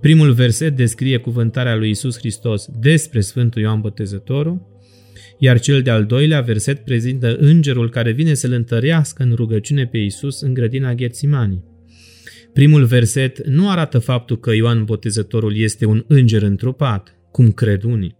Primul 0.00 0.32
verset 0.32 0.76
descrie 0.76 1.16
cuvântarea 1.16 1.76
lui 1.76 1.90
Isus 1.90 2.18
Hristos 2.18 2.68
despre 2.80 3.20
Sfântul 3.20 3.62
Ioan 3.62 3.80
Botezătorul, 3.80 4.74
iar 5.38 5.60
cel 5.60 5.82
de-al 5.82 6.04
doilea 6.04 6.40
verset 6.40 6.84
prezintă 6.84 7.36
îngerul 7.36 7.90
care 7.90 8.10
vine 8.12 8.34
să-l 8.34 8.52
întărească 8.52 9.22
în 9.22 9.32
rugăciune 9.34 9.86
pe 9.86 9.98
Isus 9.98 10.40
în 10.40 10.54
grădina 10.54 10.94
Ghețimanii. 10.94 11.64
Primul 12.52 12.84
verset 12.84 13.46
nu 13.46 13.70
arată 13.70 13.98
faptul 13.98 14.38
că 14.38 14.54
Ioan 14.54 14.84
Botezătorul 14.84 15.56
este 15.56 15.84
un 15.84 16.04
înger 16.08 16.42
întrupat, 16.42 17.16
cum 17.30 17.52
cred 17.52 17.82
unii, 17.82 18.16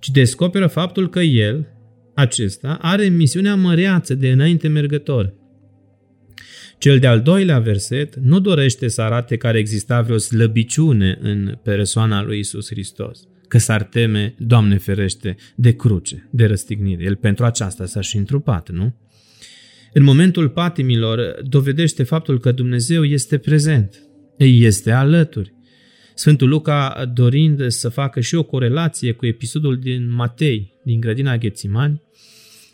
ci 0.00 0.10
descoperă 0.10 0.66
faptul 0.66 1.08
că 1.08 1.20
el, 1.20 1.68
acesta, 2.14 2.78
are 2.80 3.04
misiunea 3.04 3.54
măreață 3.54 4.14
de 4.14 4.30
înainte 4.30 4.68
mergător. 4.68 5.34
Cel 6.84 6.98
de-al 6.98 7.20
doilea 7.20 7.58
verset 7.58 8.16
nu 8.16 8.40
dorește 8.40 8.88
să 8.88 9.02
arate 9.02 9.36
că 9.36 9.46
ar 9.46 9.54
exista 9.54 10.00
vreo 10.00 10.18
slăbiciune 10.18 11.18
în 11.20 11.58
persoana 11.62 12.22
lui 12.22 12.38
Isus 12.38 12.68
Hristos, 12.68 13.28
că 13.48 13.58
s-ar 13.58 13.82
teme, 13.82 14.34
Doamne 14.38 14.76
ferește, 14.76 15.36
de 15.54 15.72
cruce, 15.72 16.28
de 16.30 16.46
răstignire. 16.46 17.04
El 17.04 17.16
pentru 17.16 17.44
aceasta 17.44 17.86
s-a 17.86 18.00
și 18.00 18.16
întrupat, 18.16 18.70
nu? 18.70 18.94
În 19.92 20.02
momentul 20.02 20.48
patimilor 20.48 21.36
dovedește 21.42 22.02
faptul 22.02 22.40
că 22.40 22.52
Dumnezeu 22.52 23.04
este 23.04 23.38
prezent, 23.38 24.02
ei 24.38 24.62
este 24.62 24.90
alături. 24.90 25.54
Sfântul 26.14 26.48
Luca, 26.48 27.10
dorind 27.14 27.70
să 27.70 27.88
facă 27.88 28.20
și 28.20 28.34
o 28.34 28.42
corelație 28.42 29.12
cu 29.12 29.26
episodul 29.26 29.78
din 29.78 30.12
Matei, 30.12 30.72
din 30.84 31.00
grădina 31.00 31.36
Ghețimani, 31.36 32.02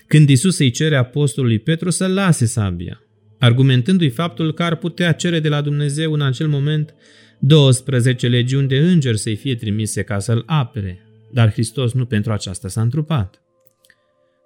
când 0.07 0.29
Isus 0.29 0.59
îi 0.59 0.71
cere 0.71 0.97
apostolului 0.97 1.59
Petru 1.59 1.91
să 1.91 2.07
lase 2.07 2.47
sabia, 2.47 3.01
argumentându-i 3.41 4.09
faptul 4.09 4.53
că 4.53 4.63
ar 4.63 4.77
putea 4.77 5.13
cere 5.13 5.41
de 5.41 5.49
la 5.49 5.61
Dumnezeu 5.61 6.13
în 6.13 6.21
acel 6.21 6.49
moment 6.49 6.95
12 7.39 8.29
legiuni 8.29 8.69
de 8.69 8.79
îngeri 8.79 9.19
să-i 9.19 9.37
fie 9.37 9.55
trimise 9.55 10.03
ca 10.03 10.19
să-l 10.19 10.43
apere, 10.47 11.07
dar 11.33 11.53
Hristos 11.53 11.93
nu 11.93 12.07
pentru 12.07 12.33
aceasta 12.33 12.69
s-a 12.69 12.81
întrupat. 12.81 13.43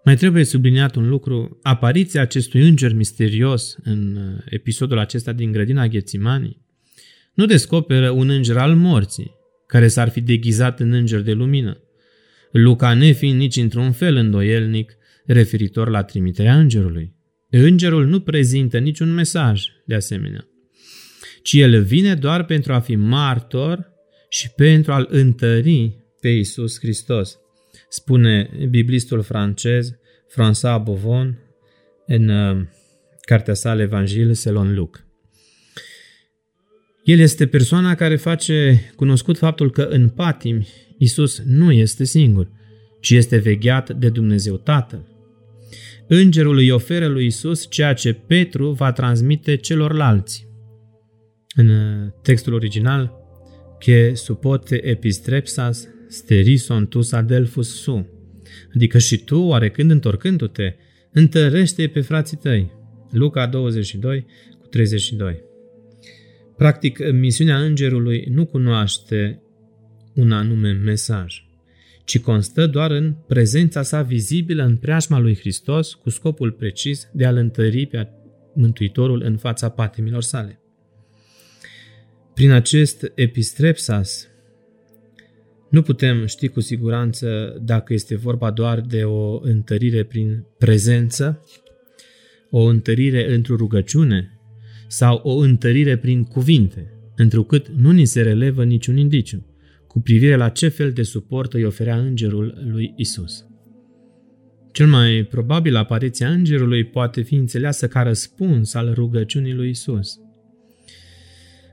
Mai 0.04 0.16
trebuie 0.16 0.44
subliniat 0.44 0.94
un 0.94 1.08
lucru, 1.08 1.58
apariția 1.62 2.20
acestui 2.20 2.68
înger 2.68 2.92
misterios 2.92 3.76
în 3.82 4.16
uh, 4.16 4.42
episodul 4.48 4.98
acesta 4.98 5.32
din 5.32 5.52
grădina 5.52 5.86
Ghețimanii 5.86 6.62
nu 7.34 7.46
descoperă 7.46 8.10
un 8.10 8.28
înger 8.28 8.56
al 8.56 8.74
morții, 8.74 9.34
care 9.66 9.88
s-ar 9.88 10.08
fi 10.08 10.20
deghizat 10.20 10.80
în 10.80 10.92
înger 10.92 11.20
de 11.20 11.32
lumină, 11.32 11.78
Luca 12.52 12.94
nefiind 12.94 13.38
nici 13.38 13.56
într-un 13.56 13.92
fel 13.92 14.16
îndoielnic 14.16 14.96
referitor 15.26 15.88
la 15.88 16.02
trimiterea 16.02 16.58
îngerului. 16.58 17.14
Îngerul 17.56 18.06
nu 18.06 18.20
prezintă 18.20 18.78
niciun 18.78 19.14
mesaj, 19.14 19.62
de 19.86 19.94
asemenea, 19.94 20.48
ci 21.42 21.52
el 21.52 21.82
vine 21.82 22.14
doar 22.14 22.44
pentru 22.44 22.72
a 22.72 22.80
fi 22.80 22.94
martor 22.94 23.92
și 24.28 24.50
pentru 24.50 24.92
a-l 24.92 25.06
întări 25.10 25.96
pe 26.20 26.28
Isus 26.28 26.78
Hristos, 26.78 27.38
spune 27.88 28.50
biblistul 28.70 29.22
francez 29.22 29.92
François 30.32 30.82
Bovon 30.82 31.38
în 32.06 32.28
uh, 32.28 32.66
cartea 33.20 33.54
sa 33.54 33.80
Evangil 33.80 34.32
Selon 34.32 34.74
Luc. 34.74 35.04
El 37.04 37.18
este 37.18 37.46
persoana 37.46 37.94
care 37.94 38.16
face 38.16 38.80
cunoscut 38.96 39.38
faptul 39.38 39.70
că 39.70 39.82
în 39.82 40.08
patimi 40.08 40.68
Isus 40.98 41.42
nu 41.44 41.72
este 41.72 42.04
singur, 42.04 42.50
ci 43.00 43.10
este 43.10 43.36
vegheat 43.36 43.90
de 43.90 44.08
Dumnezeu 44.08 44.56
Tatăl. 44.56 45.13
Îngerul 46.08 46.56
îi 46.56 46.70
oferă 46.70 47.06
lui 47.06 47.26
Isus 47.26 47.66
ceea 47.70 47.92
ce 47.92 48.12
Petru 48.12 48.70
va 48.70 48.92
transmite 48.92 49.56
celorlalți. 49.56 50.48
În 51.56 51.68
uh, 51.68 52.12
textul 52.22 52.52
original, 52.52 53.12
che 53.78 54.14
supote 54.14 54.86
epistrepsas 54.86 55.88
sterison 56.08 56.86
tus 56.86 57.12
adelfus 57.12 57.80
su, 57.80 58.08
adică 58.74 58.98
și 58.98 59.16
tu, 59.16 59.40
oarecând 59.40 59.90
întorcându-te, 59.90 60.74
întărește 61.12 61.86
pe 61.86 62.00
frații 62.00 62.36
tăi. 62.36 62.72
Luca 63.10 63.46
22 63.46 64.26
cu 64.60 64.66
32. 64.66 65.42
Practic, 66.56 66.98
misiunea 67.12 67.58
îngerului 67.58 68.26
nu 68.30 68.46
cunoaște 68.46 69.42
un 70.14 70.32
anume 70.32 70.72
mesaj 70.72 71.44
ci 72.04 72.20
constă 72.20 72.66
doar 72.66 72.90
în 72.90 73.14
prezența 73.26 73.82
sa 73.82 74.02
vizibilă 74.02 74.64
în 74.64 74.76
preajma 74.76 75.18
lui 75.18 75.36
Hristos 75.36 75.94
cu 75.94 76.10
scopul 76.10 76.50
precis 76.52 77.08
de 77.12 77.26
a-L 77.26 77.36
întări 77.36 77.86
pe 77.86 78.08
Mântuitorul 78.54 79.22
în 79.24 79.36
fața 79.36 79.68
patimilor 79.68 80.22
sale. 80.22 80.58
Prin 82.34 82.50
acest 82.50 83.12
epistrepsas 83.14 84.28
nu 85.70 85.82
putem 85.82 86.26
ști 86.26 86.48
cu 86.48 86.60
siguranță 86.60 87.56
dacă 87.62 87.92
este 87.92 88.16
vorba 88.16 88.50
doar 88.50 88.80
de 88.80 89.04
o 89.04 89.40
întărire 89.42 90.02
prin 90.02 90.46
prezență, 90.58 91.44
o 92.50 92.60
întărire 92.60 93.34
într-o 93.34 93.56
rugăciune 93.56 94.38
sau 94.88 95.20
o 95.22 95.36
întărire 95.36 95.96
prin 95.96 96.24
cuvinte, 96.24 96.92
întrucât 97.16 97.68
nu 97.68 97.90
ni 97.90 98.04
se 98.04 98.22
relevă 98.22 98.64
niciun 98.64 98.96
indiciu 98.96 99.53
cu 99.94 100.00
privire 100.00 100.36
la 100.36 100.48
ce 100.48 100.68
fel 100.68 100.92
de 100.92 101.02
suport 101.02 101.52
îi 101.52 101.64
oferea 101.64 101.96
îngerul 101.96 102.64
lui 102.66 102.92
Isus. 102.96 103.44
Cel 104.72 104.86
mai 104.86 105.26
probabil 105.30 105.76
apariția 105.76 106.28
îngerului 106.28 106.84
poate 106.84 107.22
fi 107.22 107.34
înțeleasă 107.34 107.88
ca 107.88 108.02
răspuns 108.02 108.74
al 108.74 108.92
rugăciunii 108.94 109.52
lui 109.52 109.68
Isus. 109.68 110.18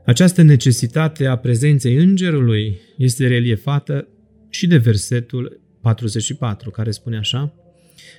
Această 0.06 0.42
necesitate 0.42 1.25
a 1.25 1.36
prezenței 1.36 1.96
îngerului 1.96 2.80
este 2.98 3.28
reliefată 3.28 4.08
și 4.50 4.68
de 4.68 4.78
versetul 4.78 5.62
44, 5.82 6.70
care 6.70 6.92
spune 6.92 7.18
așa, 7.18 7.54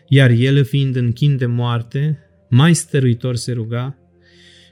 Iar 0.09 0.31
el, 0.31 0.65
fiind 0.65 0.97
în 0.97 1.13
chin 1.13 1.37
de 1.37 1.47
moarte, 1.47 2.19
mai 2.49 2.75
stăruitor 2.75 3.37
se 3.37 3.53
ruga, 3.53 3.99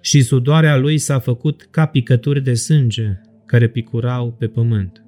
și 0.01 0.23
sudoarea 0.23 0.77
lui 0.77 0.99
s-a 0.99 1.19
făcut 1.19 1.69
ca 1.71 1.87
picături 1.87 2.43
de 2.43 2.55
sânge 2.55 3.21
care 3.47 3.69
picurau 3.69 4.33
pe 4.33 4.47
pământ 4.47 5.05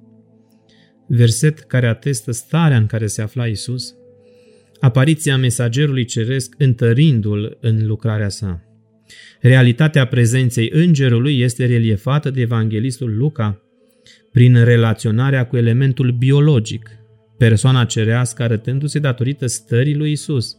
verset 1.07 1.59
care 1.59 1.87
atestă 1.87 2.31
starea 2.31 2.77
în 2.77 2.85
care 2.85 3.07
se 3.07 3.21
afla 3.21 3.47
Isus, 3.47 3.95
apariția 4.79 5.37
mesagerului 5.37 6.05
ceresc 6.05 6.55
întărindu-l 6.57 7.57
în 7.61 7.85
lucrarea 7.85 8.29
sa. 8.29 8.61
Realitatea 9.39 10.05
prezenței 10.05 10.69
îngerului 10.73 11.39
este 11.39 11.65
reliefată 11.65 12.29
de 12.29 12.41
evanghelistul 12.41 13.17
Luca 13.17 13.61
prin 14.31 14.63
relaționarea 14.63 15.47
cu 15.47 15.57
elementul 15.57 16.11
biologic, 16.11 16.89
persoana 17.37 17.85
cerească 17.85 18.43
arătându-se 18.43 18.99
datorită 18.99 19.47
stării 19.47 19.95
lui 19.95 20.11
Isus. 20.11 20.57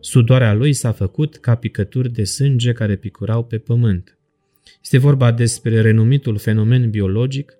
Sudoarea 0.00 0.54
lui 0.54 0.72
s-a 0.72 0.92
făcut 0.92 1.36
ca 1.36 1.54
picături 1.54 2.12
de 2.12 2.24
sânge 2.24 2.72
care 2.72 2.96
picurau 2.96 3.44
pe 3.44 3.58
pământ. 3.58 4.18
Este 4.82 4.98
vorba 4.98 5.32
despre 5.32 5.80
renumitul 5.80 6.38
fenomen 6.38 6.90
biologic 6.90 7.52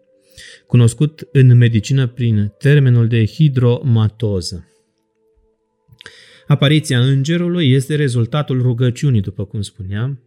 cunoscut 0.66 1.28
în 1.32 1.56
medicină 1.56 2.06
prin 2.06 2.52
termenul 2.58 3.08
de 3.08 3.26
hidromatoză. 3.26 4.64
Apariția 6.46 7.00
îngerului 7.00 7.70
este 7.70 7.94
rezultatul 7.94 8.62
rugăciunii, 8.62 9.20
după 9.20 9.44
cum 9.44 9.62
spuneam, 9.62 10.20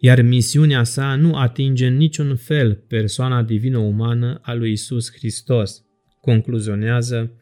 iar 0.00 0.22
misiunea 0.22 0.84
sa 0.84 1.14
nu 1.14 1.34
atinge 1.34 1.86
în 1.86 1.96
niciun 1.96 2.36
fel 2.36 2.84
persoana 2.88 3.42
divină-umană 3.42 4.40
a 4.42 4.54
lui 4.54 4.72
Isus 4.72 5.12
Hristos, 5.12 5.82
concluzionează 6.20 7.32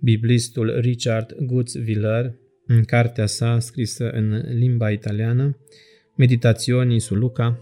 biblistul 0.00 0.80
Richard 0.80 1.34
Gutzwiller 1.40 2.34
în 2.66 2.84
cartea 2.84 3.26
sa 3.26 3.58
scrisă 3.58 4.10
în 4.10 4.42
limba 4.58 4.90
italiană, 4.90 5.56
Meditaționii 6.16 7.00
su 7.00 7.14
Luca, 7.14 7.58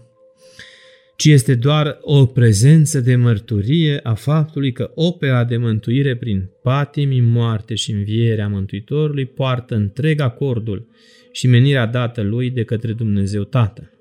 ci 1.23 1.27
este 1.29 1.55
doar 1.55 1.97
o 2.01 2.25
prezență 2.25 2.99
de 2.99 3.15
mărturie 3.15 3.99
a 4.03 4.13
faptului 4.13 4.71
că 4.71 4.91
opera 4.95 5.43
de 5.43 5.57
mântuire 5.57 6.15
prin 6.15 6.49
patimi, 6.63 7.19
moarte 7.19 7.75
și 7.75 7.91
învierea 7.91 8.47
Mântuitorului 8.47 9.25
poartă 9.25 9.75
întreg 9.75 10.19
acordul 10.19 10.87
și 11.31 11.47
menirea 11.47 11.85
dată 11.85 12.21
lui 12.21 12.49
de 12.49 12.63
către 12.63 12.93
Dumnezeu 12.93 13.43
Tatăl. 13.43 13.91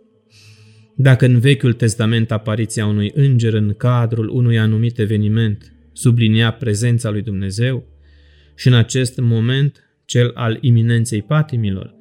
Dacă 0.97 1.25
în 1.25 1.39
Vechiul 1.39 1.73
Testament 1.73 2.31
apariția 2.31 2.87
unui 2.87 3.11
înger 3.15 3.55
în 3.55 3.75
cadrul 3.77 4.29
unui 4.29 4.59
anumit 4.59 4.99
eveniment 4.99 5.73
sublinia 5.93 6.53
prezența 6.53 7.11
lui 7.11 7.23
Dumnezeu 7.23 7.85
și 8.57 8.69
în 8.69 8.75
acest 8.75 9.21
moment 9.21 9.95
cel 10.05 10.31
al 10.35 10.59
iminenței 10.61 11.23
patimilor, 11.23 11.95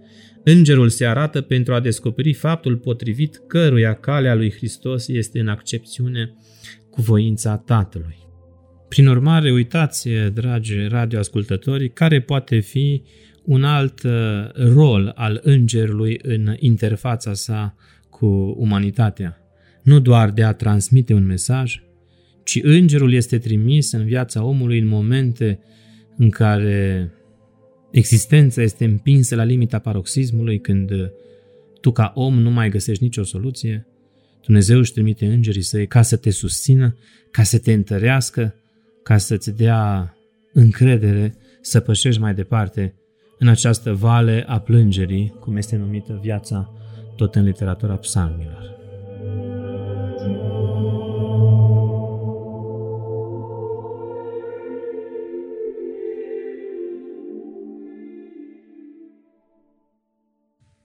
îngerul 0.44 0.90
se 0.90 1.06
arată 1.06 1.42
pentru 1.42 1.74
a 1.74 1.80
descoperi 1.80 2.34
faptul 2.34 2.78
potrivit 2.78 3.42
căruia 3.48 3.94
calea 3.94 4.36
lui 4.36 4.52
Hristos 4.52 5.08
este 5.08 5.40
în 5.40 5.48
accepțiune 5.48 6.34
cu 6.90 7.02
voința 7.02 7.58
Tatălui. 7.58 8.18
Prin 8.88 9.08
urmare, 9.08 9.52
uitați, 9.52 10.10
dragi 10.34 10.88
radioascultători, 10.88 11.90
care 11.90 12.22
poate 12.22 12.60
fi 12.60 13.04
un 13.44 13.64
alt 13.64 14.04
uh, 14.04 14.12
rol 14.74 15.12
al 15.16 15.40
îngerului 15.44 16.20
în 16.22 16.56
interfața 16.60 17.34
sa 17.34 17.76
cu 18.10 18.56
umanitatea. 18.58 19.38
Nu 19.84 20.00
doar 20.00 20.32
de 20.32 20.44
a 20.44 20.54
transmite 20.54 21.14
un 21.14 21.26
mesaj, 21.26 21.82
ci 22.44 22.60
îngerul 22.64 23.14
este 23.14 23.38
trimis 23.38 23.92
în 23.92 24.06
viața 24.06 24.44
omului 24.44 24.80
în 24.80 24.88
momente 24.88 25.60
în 26.18 26.30
care 26.30 27.12
existența 27.92 28.62
este 28.62 28.86
împinsă 28.86 29.36
la 29.36 29.44
limita 29.44 29.80
paroxismului, 29.80 30.60
când 30.60 30.92
tu 31.82 31.92
ca 31.92 32.12
om 32.16 32.40
nu 32.40 32.50
mai 32.52 32.70
găsești 32.70 33.04
nicio 33.04 33.24
soluție, 33.24 33.86
Dumnezeu 34.46 34.78
își 34.78 34.92
trimite 34.92 35.26
îngerii 35.26 35.62
săi 35.62 35.88
ca 35.88 36.02
să 36.02 36.18
te 36.18 36.30
susțină, 36.30 36.98
ca 37.32 37.44
să 37.44 37.60
te 37.60 37.74
întărească, 37.74 38.56
ca 39.04 39.18
să-ți 39.18 39.56
dea 39.56 40.16
încredere 40.54 41.36
să 41.62 41.80
pășești 41.80 42.22
mai 42.22 42.34
departe 42.34 42.96
în 43.40 43.48
această 43.48 43.94
vale 43.94 44.44
a 44.48 44.60
plângerii, 44.60 45.34
cum 45.40 45.58
este 45.58 45.76
numită 45.76 46.20
viața 46.22 46.74
tot 47.16 47.36
în 47.36 47.44
literatura 47.44 47.96
psalmilor. 47.96 48.81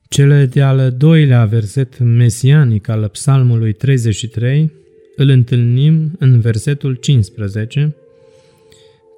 Cele 0.08 0.46
de-al 0.46 0.94
doilea 0.96 1.44
verset 1.44 1.98
mesianic 1.98 2.88
al 2.88 3.08
psalmului 3.08 3.72
33 3.72 4.72
îl 5.16 5.28
întâlnim 5.28 6.10
în 6.18 6.40
versetul 6.40 6.94
15, 6.94 7.96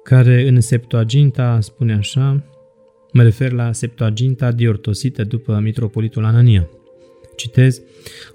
care 0.03 0.47
în 0.47 0.61
Septuaginta 0.61 1.57
spune 1.61 1.93
așa, 1.93 2.43
mă 3.11 3.23
refer 3.23 3.51
la 3.51 3.71
Septuaginta 3.71 4.51
diortosită 4.51 5.23
după 5.23 5.59
mitropolitul 5.63 6.25
Anania. 6.25 6.69
Citez, 7.35 7.81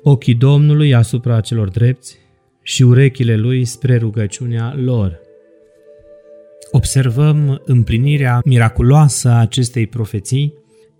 ochii 0.02 0.34
Domnului 0.34 0.94
asupra 0.94 1.40
celor 1.40 1.68
drepți 1.68 2.18
și 2.62 2.82
urechile 2.82 3.36
lui 3.36 3.64
spre 3.64 3.96
rugăciunea 3.96 4.74
lor. 4.76 5.20
Observăm 6.70 7.62
împlinirea 7.64 8.40
miraculoasă 8.44 9.28
a 9.28 9.40
acestei 9.40 9.86
profeții 9.86 10.54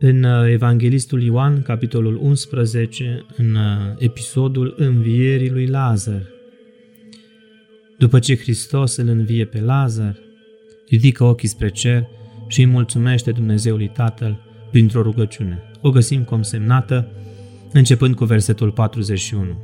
în 0.07 0.23
uh, 0.23 0.51
Evanghelistul 0.51 1.23
Ioan, 1.23 1.63
capitolul 1.63 2.19
11, 2.23 3.27
în 3.37 3.55
uh, 3.55 3.95
episodul 3.99 4.75
învierii 4.77 5.51
lui 5.51 5.67
Lazar. 5.67 6.23
După 7.99 8.19
ce 8.19 8.37
Hristos 8.37 8.97
îl 8.97 9.09
învie 9.09 9.45
pe 9.45 9.61
Lazar, 9.61 10.17
ridică 10.89 11.25
ochii 11.25 11.49
spre 11.49 11.69
cer 11.69 12.07
și 12.49 12.61
îi 12.61 12.67
mulțumește 12.67 13.31
Dumnezeului 13.31 13.89
Tatăl 13.89 14.41
printr-o 14.71 15.03
rugăciune. 15.03 15.63
O 15.81 15.91
găsim 15.91 16.23
consemnată 16.23 17.09
începând 17.73 18.15
cu 18.15 18.25
versetul 18.25 18.71
41. 18.71 19.59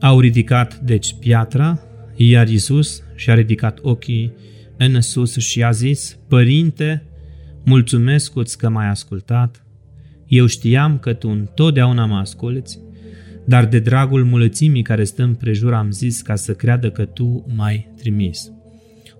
Au 0.00 0.20
ridicat 0.20 0.78
deci 0.78 1.14
piatra, 1.18 1.80
iar 2.14 2.48
Iisus 2.48 3.02
și-a 3.14 3.34
ridicat 3.34 3.78
ochii 3.82 4.32
în 4.76 5.00
sus 5.00 5.36
și 5.36 5.62
a 5.62 5.70
zis, 5.70 6.18
Părinte, 6.28 7.06
mulțumesc 7.64 8.56
că 8.56 8.68
m-ai 8.68 8.88
ascultat. 8.88 9.64
Eu 10.26 10.46
știam 10.46 10.98
că 10.98 11.12
tu 11.12 11.28
întotdeauna 11.28 12.06
mă 12.06 12.16
asculți, 12.16 12.78
dar 13.44 13.66
de 13.66 13.78
dragul 13.78 14.24
mulățimii 14.24 14.82
care 14.82 15.04
stă 15.04 15.22
împrejur 15.22 15.74
am 15.74 15.90
zis 15.90 16.20
ca 16.20 16.34
să 16.34 16.54
creadă 16.54 16.90
că 16.90 17.04
tu 17.04 17.46
m-ai 17.56 17.92
trimis. 17.96 18.50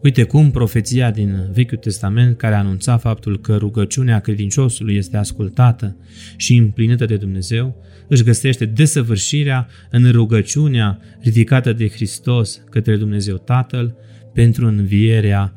Uite 0.02 0.22
cum 0.22 0.50
profeția 0.50 1.10
din 1.10 1.48
Vechiul 1.52 1.76
Testament 1.76 2.36
care 2.36 2.54
anunța 2.54 2.96
faptul 2.96 3.40
că 3.40 3.56
rugăciunea 3.56 4.20
credinciosului 4.20 4.96
este 4.96 5.16
ascultată 5.16 5.96
și 6.36 6.56
împlinită 6.56 7.04
de 7.04 7.16
Dumnezeu, 7.16 7.76
își 8.08 8.22
găsește 8.22 8.64
desăvârșirea 8.64 9.68
în 9.90 10.10
rugăciunea 10.10 10.98
ridicată 11.20 11.72
de 11.72 11.88
Hristos 11.88 12.60
către 12.70 12.96
Dumnezeu 12.96 13.36
Tatăl 13.36 13.96
pentru 14.34 14.66
învierea 14.66 15.54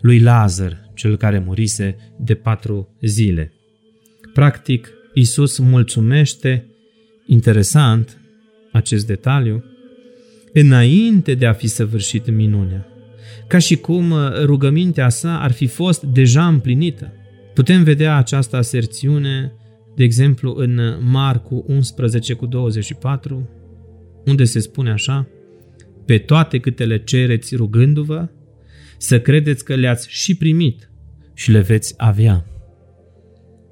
lui 0.00 0.18
Lazar, 0.18 0.89
cel 1.00 1.16
care 1.16 1.38
murise 1.38 1.96
de 2.18 2.34
patru 2.34 2.96
zile. 3.02 3.52
Practic, 4.32 4.92
Isus 5.14 5.58
mulțumește, 5.58 6.66
interesant 7.26 8.20
acest 8.72 9.06
detaliu, 9.06 9.64
înainte 10.52 11.34
de 11.34 11.46
a 11.46 11.52
fi 11.52 11.66
săvârșit 11.66 12.30
minunea 12.30 12.90
ca 13.46 13.58
și 13.58 13.76
cum 13.76 14.10
uh, 14.10 14.18
rugămintea 14.44 15.08
sa 15.08 15.40
ar 15.40 15.52
fi 15.52 15.66
fost 15.66 16.02
deja 16.02 16.46
împlinită. 16.46 17.12
Putem 17.54 17.82
vedea 17.82 18.16
această 18.16 18.56
aserțiune, 18.56 19.52
de 19.96 20.04
exemplu, 20.04 20.54
în 20.56 20.80
Marcu 21.00 21.64
11 21.66 22.34
cu 22.34 22.46
24, 22.46 23.48
unde 24.26 24.44
se 24.44 24.58
spune 24.58 24.90
așa, 24.90 25.28
pe 26.06 26.18
toate 26.18 26.58
câte 26.58 26.84
le 26.84 26.98
cereți 26.98 27.56
rugându-vă, 27.56 28.28
să 28.98 29.20
credeți 29.20 29.64
că 29.64 29.74
le-ați 29.74 30.06
și 30.10 30.36
primit 30.36 30.89
și 31.40 31.50
le 31.50 31.60
veți 31.60 31.94
avea. 31.96 32.46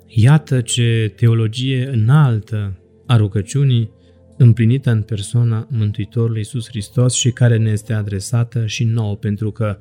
Iată 0.07 0.61
ce 0.61 1.13
teologie 1.17 1.89
înaltă 1.89 2.79
a 3.07 3.17
rugăciunii 3.17 3.91
împlinită 4.37 4.91
în 4.91 5.03
persoana 5.03 5.67
Mântuitorului 5.71 6.39
Iisus 6.39 6.69
Hristos 6.69 7.15
și 7.15 7.31
care 7.31 7.57
ne 7.57 7.71
este 7.71 7.93
adresată 7.93 8.67
și 8.67 8.85
nouă, 8.85 9.17
pentru 9.17 9.51
că 9.51 9.79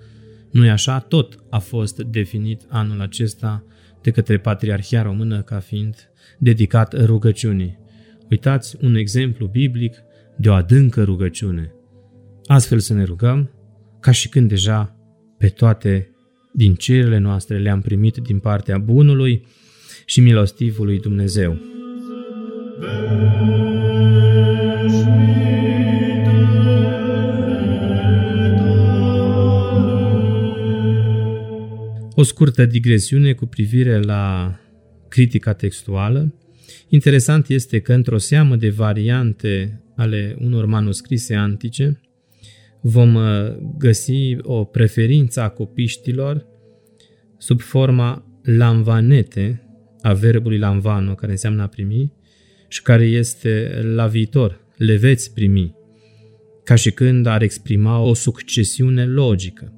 nu 0.52 0.66
e 0.66 0.70
așa, 0.70 1.00
tot 1.00 1.44
a 1.50 1.60
fost 1.60 2.02
definit 2.02 2.66
anul 2.70 3.02
acesta 3.02 3.64
de 4.02 4.12
către 4.12 4.38
Patriarhia 4.38 5.02
Română 5.02 5.42
ca 5.42 5.60
fiind 5.60 5.96
dedicat 6.40 7.06
rugăciunii. 7.06 7.80
Uitați 8.30 8.78
un 8.82 8.96
exemplu 8.96 9.48
biblic 9.48 9.96
de 10.38 10.50
o 10.50 10.54
adâncă 10.54 11.04
rugăciune. 11.04 11.74
Astfel 12.46 12.80
să 12.80 12.94
ne 12.94 13.04
rugăm, 13.04 13.52
ca 14.00 14.12
și 14.12 14.30
când 14.30 14.50
deja 14.50 14.96
pe 15.38 15.48
toate 15.48 16.12
din 16.58 16.74
cererile 16.76 17.18
noastre 17.18 17.58
le-am 17.58 17.82
primit 17.82 18.18
din 18.18 18.40
partea 18.40 18.78
bunului 18.78 19.46
și 20.06 20.20
milostivului 20.20 21.00
Dumnezeu. 21.00 21.58
Amen. 22.82 23.68
O 32.20 32.24
scurtă 32.24 32.66
digresiune 32.66 33.34
cu 33.34 33.46
privire 33.46 34.00
la 34.00 34.56
critica 35.08 35.54
textuală. 35.54 36.34
Interesant 36.90 37.50
este 37.50 37.80
că 37.80 37.94
într-o 37.94 38.18
seamă 38.18 38.56
de 38.56 38.70
variante 38.70 39.82
ale 39.96 40.36
unor 40.40 40.66
manuscrise 40.66 41.36
antice 41.36 42.00
vom 42.82 43.16
uh, 43.16 43.24
găsi 43.78 44.38
o 44.42 44.64
preferință 44.64 45.42
a 45.42 45.50
copiștilor 45.50 46.46
sub 47.38 47.62
forma 47.62 48.40
lamvanete 48.44 49.62
a 50.02 50.14
verbului 50.14 50.58
lamvano, 50.58 51.16
care 51.16 51.32
înseamnă 51.32 51.62
a 51.62 51.68
primi, 51.68 52.14
și 52.68 52.82
care 52.82 53.06
este 53.06 53.82
la 53.84 54.08
viitor, 54.08 54.66
le 54.76 54.96
veți 54.96 55.34
primi, 55.34 55.76
ca 56.64 56.76
și 56.76 56.92
când 56.92 57.26
ar 57.26 57.42
exprima 57.42 58.00
o 58.00 58.14
succesiune 58.14 59.06
logică. 59.06 59.74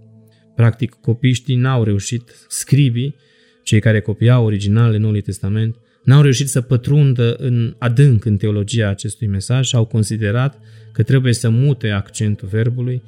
Practic, 0.55 0.93
copiștii 0.93 1.55
n-au 1.55 1.83
reușit, 1.83 2.45
scribii, 2.47 3.15
cei 3.63 3.79
care 3.79 4.01
copiau 4.01 4.45
originalele 4.45 4.97
Noului 4.97 5.21
Testament, 5.21 5.75
n-au 6.03 6.21
reușit 6.21 6.47
să 6.47 6.61
pătrundă 6.61 7.33
în 7.33 7.75
adânc 7.77 8.25
în 8.25 8.37
teologia 8.37 8.87
acestui 8.89 9.27
mesaj 9.27 9.67
și 9.67 9.75
au 9.75 9.85
considerat 9.85 10.59
că 10.91 11.03
trebuie 11.03 11.33
să 11.33 11.49
mute 11.49 11.89
accentul 11.89 12.47
verbului 12.47 13.01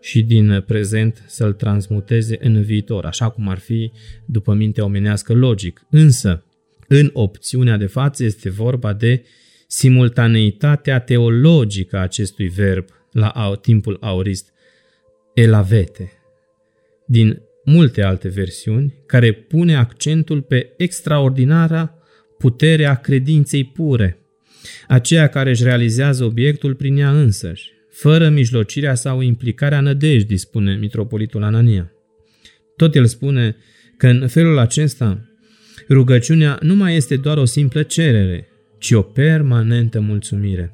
și 0.00 0.22
din 0.22 0.64
prezent 0.66 1.24
să-l 1.26 1.52
transmuteze 1.52 2.38
în 2.40 2.62
viitor, 2.62 3.04
așa 3.04 3.28
cum 3.28 3.48
ar 3.48 3.58
fi 3.58 3.92
după 4.24 4.54
mintea 4.54 4.84
omenească 4.84 5.32
logic. 5.32 5.86
Însă, 5.90 6.44
în 6.88 7.10
opțiunea 7.12 7.76
de 7.76 7.86
față 7.86 8.24
este 8.24 8.50
vorba 8.50 8.92
de 8.92 9.24
simultaneitatea 9.66 10.98
teologică 10.98 11.96
a 11.96 12.00
acestui 12.00 12.48
verb 12.48 12.84
la 13.12 13.58
timpul 13.60 13.96
aurist, 14.00 14.52
elavete, 15.34 16.12
din 17.06 17.42
multe 17.64 18.02
alte 18.02 18.28
versiuni, 18.28 18.94
care 19.06 19.32
pune 19.32 19.76
accentul 19.76 20.42
pe 20.42 20.72
extraordinara 20.76 21.93
putere 22.44 22.84
a 22.84 22.94
credinței 22.94 23.64
pure, 23.64 24.18
aceea 24.88 25.26
care 25.26 25.50
își 25.50 25.62
realizează 25.62 26.24
obiectul 26.24 26.74
prin 26.74 26.96
ea 26.96 27.10
însăși, 27.10 27.70
fără 27.90 28.28
mijlocirea 28.28 28.94
sau 28.94 29.20
implicarea 29.20 29.80
nădejdii, 29.80 30.36
spune 30.36 30.76
mitropolitul 30.76 31.42
Anania. 31.42 31.92
Tot 32.76 32.94
el 32.94 33.06
spune 33.06 33.56
că 33.96 34.06
în 34.06 34.28
felul 34.28 34.58
acesta 34.58 35.28
rugăciunea 35.88 36.58
nu 36.62 36.74
mai 36.74 36.96
este 36.96 37.16
doar 37.16 37.36
o 37.36 37.44
simplă 37.44 37.82
cerere, 37.82 38.48
ci 38.78 38.90
o 38.90 39.02
permanentă 39.02 40.00
mulțumire. 40.00 40.72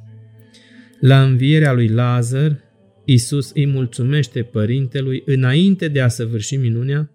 La 1.01 1.23
învierea 1.23 1.73
lui 1.73 1.89
Lazar, 1.89 2.61
Isus 3.05 3.51
îi 3.55 3.67
mulțumește 3.67 4.43
părintelui 4.43 5.23
înainte 5.27 5.89
de 5.89 6.01
a 6.01 6.09
săvârși 6.09 6.57
minunea, 6.57 7.11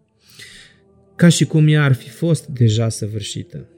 ca 1.15 1.29
și 1.29 1.45
cum 1.45 1.67
ea 1.67 1.83
ar 1.83 1.93
fi 1.93 2.09
fost 2.09 2.47
deja 2.47 2.89
săvârșită. 2.89 3.69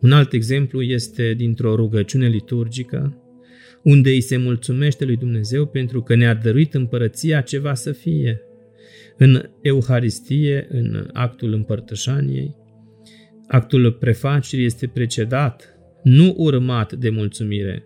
Un 0.00 0.12
alt 0.12 0.32
exemplu 0.32 0.82
este 0.82 1.34
dintr-o 1.34 1.74
rugăciune 1.74 2.28
liturgică, 2.28 3.22
unde 3.82 4.10
îi 4.10 4.20
se 4.20 4.36
mulțumește 4.36 5.04
lui 5.04 5.16
Dumnezeu 5.16 5.66
pentru 5.66 6.02
că 6.02 6.14
ne-a 6.14 6.34
dăruit 6.34 6.74
împărăția 6.74 7.40
ceva 7.40 7.74
să 7.74 7.92
fie. 7.92 8.40
În 9.16 9.50
Euharistie, 9.62 10.66
în 10.70 11.08
actul 11.12 11.52
împărtășaniei, 11.52 12.56
actul 13.48 13.92
prefacerii 13.92 14.64
este 14.64 14.86
precedat, 14.86 15.74
nu 16.02 16.34
urmat 16.36 16.92
de 16.92 17.10
mulțumire, 17.10 17.84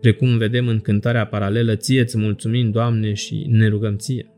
precum 0.00 0.38
vedem 0.38 0.68
în 0.68 0.80
cântarea 0.80 1.26
paralelă, 1.26 1.76
ție-ți 1.76 2.18
mulțumim, 2.18 2.70
Doamne, 2.70 3.12
și 3.12 3.46
ne 3.48 3.68
rugăm 3.68 3.96
ție. 3.96 4.28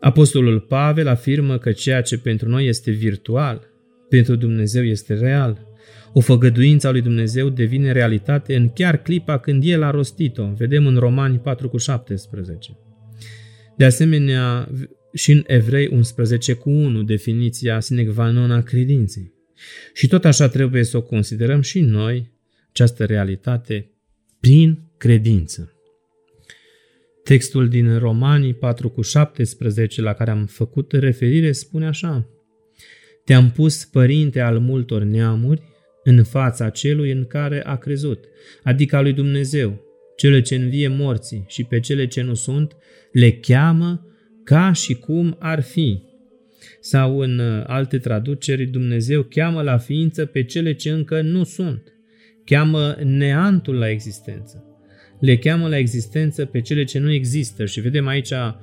Apostolul 0.00 0.60
Pavel 0.60 1.08
afirmă 1.08 1.58
că 1.58 1.72
ceea 1.72 2.00
ce 2.02 2.18
pentru 2.18 2.48
noi 2.48 2.66
este 2.66 2.90
virtual, 2.90 3.70
pentru 4.08 4.36
Dumnezeu 4.36 4.84
este 4.84 5.14
real. 5.14 5.66
O 6.12 6.20
făgăduință 6.20 6.86
a 6.86 6.90
lui 6.90 7.00
Dumnezeu 7.00 7.48
devine 7.48 7.92
realitate 7.92 8.56
în 8.56 8.68
chiar 8.68 9.02
clipa 9.02 9.38
când 9.38 9.62
El 9.64 9.82
a 9.82 9.90
rostit-o. 9.90 10.52
Vedem 10.56 10.86
în 10.86 10.96
Romani 10.96 11.38
4 11.38 11.68
cu 11.68 11.76
17. 11.76 12.76
De 13.76 13.84
asemenea, 13.84 14.70
și 15.12 15.32
în 15.32 15.44
Evrei 15.46 15.88
11 15.88 16.52
cu 16.52 16.70
1, 16.70 17.02
definiția 17.02 17.80
sine 17.80 18.04
qua 18.04 18.30
non 18.30 18.50
a 18.50 18.62
credinței. 18.62 19.34
Și 19.94 20.06
tot 20.06 20.24
așa 20.24 20.48
trebuie 20.48 20.84
să 20.84 20.96
o 20.96 21.02
considerăm 21.02 21.60
și 21.60 21.80
noi, 21.80 22.32
această 22.68 23.04
realitate, 23.04 23.90
prin 24.40 24.78
credință. 24.96 25.70
Textul 27.24 27.68
din 27.68 27.98
Romanii 27.98 28.54
4 28.54 28.88
cu 28.88 29.02
17 29.02 30.00
la 30.00 30.12
care 30.12 30.30
am 30.30 30.46
făcut 30.46 30.92
referire 30.92 31.52
spune 31.52 31.86
așa 31.86 32.28
Te-am 33.26 33.50
pus 33.50 33.84
părinte 33.84 34.40
al 34.40 34.58
multor 34.58 35.02
neamuri 35.02 35.62
în 36.04 36.24
fața 36.24 36.70
celui 36.70 37.10
în 37.10 37.24
care 37.24 37.62
a 37.64 37.76
crezut, 37.76 38.24
adică 38.62 38.96
a 38.96 39.00
lui 39.00 39.12
Dumnezeu, 39.12 39.80
cele 40.16 40.40
ce 40.40 40.54
învie 40.54 40.88
morții 40.88 41.44
și 41.48 41.64
pe 41.64 41.80
cele 41.80 42.06
ce 42.06 42.22
nu 42.22 42.34
sunt, 42.34 42.76
le 43.12 43.32
cheamă 43.32 44.06
ca 44.44 44.72
și 44.72 44.94
cum 44.94 45.36
ar 45.38 45.62
fi. 45.62 46.02
Sau 46.80 47.18
în 47.18 47.40
alte 47.66 47.98
traduceri, 47.98 48.66
Dumnezeu 48.66 49.22
cheamă 49.22 49.62
la 49.62 49.78
ființă 49.78 50.26
pe 50.26 50.44
cele 50.44 50.74
ce 50.74 50.90
încă 50.90 51.20
nu 51.20 51.44
sunt. 51.44 51.82
Cheamă 52.44 52.96
neantul 53.02 53.74
la 53.74 53.88
existență 53.88 54.66
le 55.20 55.36
cheamă 55.36 55.68
la 55.68 55.78
existență 55.78 56.44
pe 56.44 56.60
cele 56.60 56.84
ce 56.84 56.98
nu 56.98 57.12
există 57.12 57.64
și 57.64 57.80
vedem 57.80 58.06
aici 58.06 58.30
uh, 58.30 58.54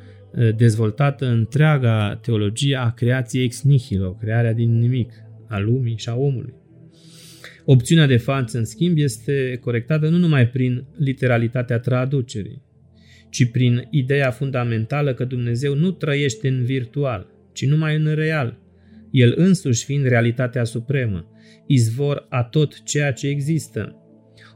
dezvoltată 0.56 1.26
întreaga 1.26 2.20
teologie 2.22 2.76
a 2.76 2.90
creației 2.90 3.44
ex 3.44 3.62
nihilo, 3.62 4.14
crearea 4.14 4.54
din 4.54 4.80
nimic, 4.80 5.14
a 5.48 5.60
lumii 5.60 5.98
și 5.98 6.10
a 6.10 6.16
omului. 6.16 6.54
Opțiunea 7.66 8.06
de 8.06 8.18
față, 8.18 8.58
în 8.58 8.66
schimb, 8.66 8.98
este 8.98 9.58
corectată 9.62 10.10
nu 10.10 10.18
numai 10.18 10.48
prin 10.48 10.86
literalitatea 10.98 11.80
traducerii, 11.80 12.62
ci 13.30 13.52
prin 13.52 13.88
ideea 13.90 14.32
fundamentală 14.32 15.14
că 15.14 15.26
Dumnezeu 15.26 15.76
nu 15.76 15.92
trăiește 15.92 16.48
în 16.48 16.64
virtual, 16.64 17.28
ci 17.54 17.66
numai 17.66 17.96
în 17.96 18.16
real, 18.16 18.60
El 19.12 19.34
însuși 19.36 19.86
fiind 19.86 20.06
realitatea 20.06 20.64
supremă, 20.64 21.28
izvor 21.68 22.26
a 22.30 22.44
tot 22.44 22.84
ceea 22.84 23.12
ce 23.12 23.28
există, 23.28 23.98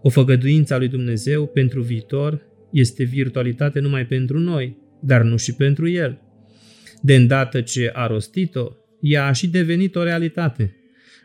o 0.01 0.09
făgăduință 0.09 0.73
a 0.73 0.77
lui 0.77 0.87
Dumnezeu 0.87 1.47
pentru 1.47 1.81
viitor 1.81 2.41
este 2.71 3.03
virtualitate 3.03 3.79
numai 3.79 4.05
pentru 4.05 4.39
noi, 4.39 4.77
dar 4.99 5.21
nu 5.21 5.37
și 5.37 5.53
pentru 5.53 5.89
El. 5.89 6.21
De 7.01 7.15
îndată 7.15 7.61
ce 7.61 7.91
a 7.93 8.07
rostit-o, 8.07 8.67
ea 8.99 9.25
a 9.25 9.31
și 9.31 9.47
devenit 9.47 9.95
o 9.95 10.03
realitate, 10.03 10.75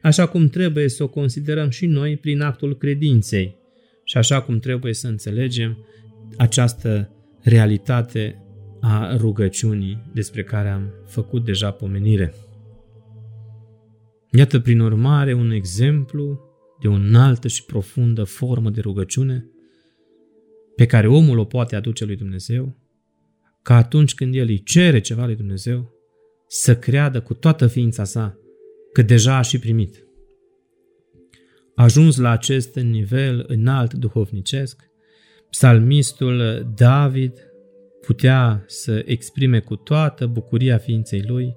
așa 0.03 0.27
cum 0.27 0.49
trebuie 0.49 0.89
să 0.89 1.03
o 1.03 1.09
considerăm 1.09 1.71
și 1.71 1.87
noi 1.87 2.17
prin 2.17 2.41
actul 2.41 2.77
credinței 2.77 3.57
și 4.05 4.17
așa 4.17 4.43
cum 4.43 4.59
trebuie 4.59 4.95
să 4.95 5.09
înțelegem 5.09 5.87
această 6.37 7.11
realitate 7.43 8.43
a 8.81 9.17
rugăciunii 9.17 10.11
despre 10.13 10.43
care 10.43 10.69
am 10.69 10.91
făcut 11.07 11.45
deja 11.45 11.71
pomenire. 11.71 12.35
Iată, 14.31 14.61
prin 14.61 14.81
urmare, 14.81 15.33
un 15.33 15.51
exemplu 15.51 16.41
de 16.81 16.89
o 16.89 16.93
înaltă 16.93 17.49
și 17.49 17.65
profundă 17.65 18.25
formă 18.25 18.71
de 18.71 18.81
rugăciune 18.81 19.47
pe 20.77 20.87
care 20.87 21.07
omul 21.07 21.39
o 21.39 21.45
poate 21.45 21.77
aduce 21.77 22.05
lui 22.05 22.17
Dumnezeu, 22.17 22.77
ca 23.63 23.77
atunci 23.77 24.15
când 24.15 24.35
el 24.35 24.49
îi 24.49 24.63
cere 24.63 25.01
ceva 25.01 25.25
lui 25.25 25.37
Dumnezeu, 25.37 25.91
să 26.49 26.77
creadă 26.77 27.21
cu 27.21 27.35
toată 27.35 27.67
ființa 27.67 28.05
sa 28.05 28.39
că 28.93 29.03
deja 29.03 29.37
a 29.37 29.43
și 29.43 29.59
primit. 29.59 30.07
Ajuns 31.75 32.17
la 32.17 32.31
acest 32.31 32.75
nivel 32.75 33.45
înalt 33.49 33.95
duhovnicesc, 33.95 34.83
psalmistul 35.51 36.67
David 36.77 37.33
putea 38.07 38.65
să 38.67 39.03
exprime 39.07 39.61
cu 39.61 39.77
toată 39.77 40.27
bucuria 40.27 40.79
ființei 40.79 41.23
lui 41.27 41.55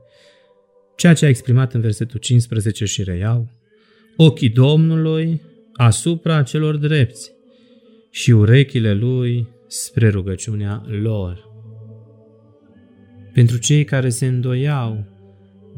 ceea 0.96 1.14
ce 1.14 1.26
a 1.26 1.30
exprimat 1.30 1.74
în 1.74 1.82
versetul 1.82 2.20
15 2.20 2.86
și 2.86 3.04
reiau, 3.04 3.50
ochii 4.16 4.50
Domnului 4.50 5.42
asupra 5.74 6.44
celor 6.44 6.78
drepți 6.78 7.32
și 8.10 8.32
urechile 8.32 8.94
lui 8.94 9.48
spre 9.68 10.10
rugăciunea 10.10 10.84
lor. 10.88 11.55
Pentru 13.36 13.58
cei 13.58 13.84
care 13.84 14.10
se 14.10 14.26
îndoiau 14.26 15.06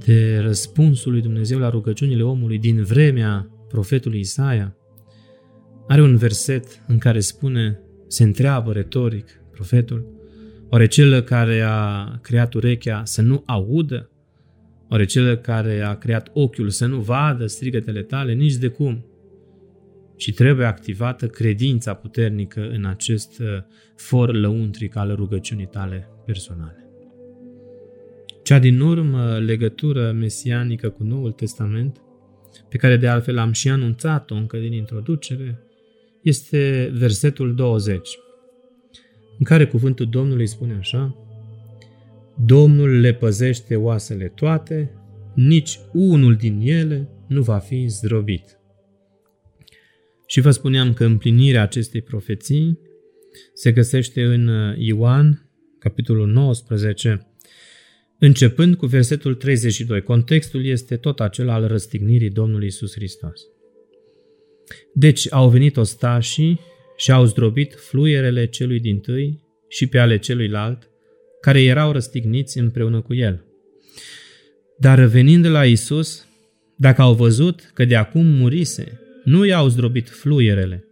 de 0.06 0.38
răspunsul 0.38 1.12
lui 1.12 1.22
Dumnezeu 1.22 1.60
la 1.60 1.70
rugăciunile 1.70 2.24
omului 2.24 2.60
din 2.60 2.84
vremea 2.84 3.50
profetului 3.68 4.20
Isaia, 4.20 4.76
are 5.88 6.02
un 6.02 6.18
verset 6.18 6.84
în 6.88 6.98
care 6.98 7.20
spune, 7.20 7.80
se 8.08 8.24
întreabă 8.24 8.72
retoric 8.72 9.30
profetul, 9.52 10.06
oare 10.70 10.86
cel 10.86 11.22
care 11.22 11.62
a 11.62 12.18
creat 12.22 12.54
urechea 12.54 13.02
să 13.06 13.22
nu 13.22 13.44
audă? 13.46 14.12
Oare 14.90 15.06
cel 15.06 15.36
care 15.36 15.82
a 15.82 15.94
creat 15.94 16.30
ochiul 16.34 16.70
să 16.70 16.86
nu 16.86 17.00
vadă 17.00 17.46
strigătele 17.46 18.02
tale? 18.02 18.34
Nici 18.34 18.56
de 18.56 18.68
cum. 18.68 19.06
Și 20.18 20.32
trebuie 20.32 20.66
activată 20.66 21.28
credința 21.28 21.94
puternică 21.94 22.70
în 22.70 22.86
acest 22.86 23.40
uh, 23.40 23.48
for 23.96 24.34
lăuntric 24.34 24.96
al 24.96 25.16
rugăciunii 25.16 25.68
tale 25.68 26.10
personale. 26.26 26.87
Cea 28.48 28.60
din 28.60 28.80
urmă 28.80 29.38
legătură 29.38 30.12
mesianică 30.12 30.90
cu 30.90 31.04
Noul 31.04 31.32
Testament, 31.32 32.02
pe 32.70 32.78
care 32.78 32.98
de 32.98 33.08
altfel 33.08 33.38
am 33.38 33.52
și 33.52 33.70
anunțat-o 33.70 34.36
încă 34.36 34.58
din 34.58 34.74
introducere, 34.74 35.60
este 36.22 36.92
versetul 36.94 37.56
20, 37.56 38.10
în 39.38 39.46
care 39.46 39.68
cuvântul 39.68 40.10
Domnului 40.10 40.48
spune 40.48 40.74
așa, 40.74 41.16
Domnul 42.46 43.00
le 43.00 43.14
păzește 43.14 43.76
oasele 43.76 44.28
toate, 44.28 44.92
nici 45.36 45.80
unul 45.94 46.36
din 46.36 46.60
ele 46.64 47.10
nu 47.28 47.42
va 47.42 47.58
fi 47.58 47.88
zdrobit. 47.88 48.60
Și 50.28 50.42
vă 50.42 50.52
spuneam 50.52 50.94
că 50.94 51.06
împlinirea 51.06 51.62
acestei 51.62 52.02
profeții 52.02 52.80
se 53.54 53.72
găsește 53.72 54.24
în 54.24 54.50
Ioan, 54.78 55.50
capitolul 55.80 56.28
19, 56.28 57.27
începând 58.20 58.76
cu 58.76 58.86
versetul 58.86 59.36
32. 59.36 60.02
Contextul 60.02 60.66
este 60.66 60.96
tot 60.96 61.20
acela 61.20 61.54
al 61.54 61.68
răstignirii 61.68 62.30
Domnului 62.30 62.68
Isus 62.68 62.94
Hristos. 62.94 63.42
Deci 64.94 65.34
au 65.34 65.50
venit 65.50 65.78
ostașii 65.78 66.60
și 66.98 67.12
au 67.12 67.26
zdrobit 67.26 67.76
fluierele 67.76 68.46
celui 68.46 68.80
din 68.80 69.00
tâi 69.00 69.44
și 69.68 69.88
pe 69.88 69.98
ale 69.98 70.18
celuilalt, 70.18 70.90
care 71.42 71.64
erau 71.64 71.92
răstigniți 71.92 72.58
împreună 72.58 73.02
cu 73.02 73.14
el. 73.14 73.46
Dar 74.80 75.00
venind 75.00 75.46
la 75.46 75.66
Isus, 75.66 76.28
dacă 76.76 77.02
au 77.02 77.14
văzut 77.14 77.72
că 77.74 77.86
de 77.86 77.96
acum 77.96 78.26
murise, 78.26 79.00
nu 79.24 79.46
i-au 79.46 79.68
zdrobit 79.68 80.10
fluierele, 80.10 80.88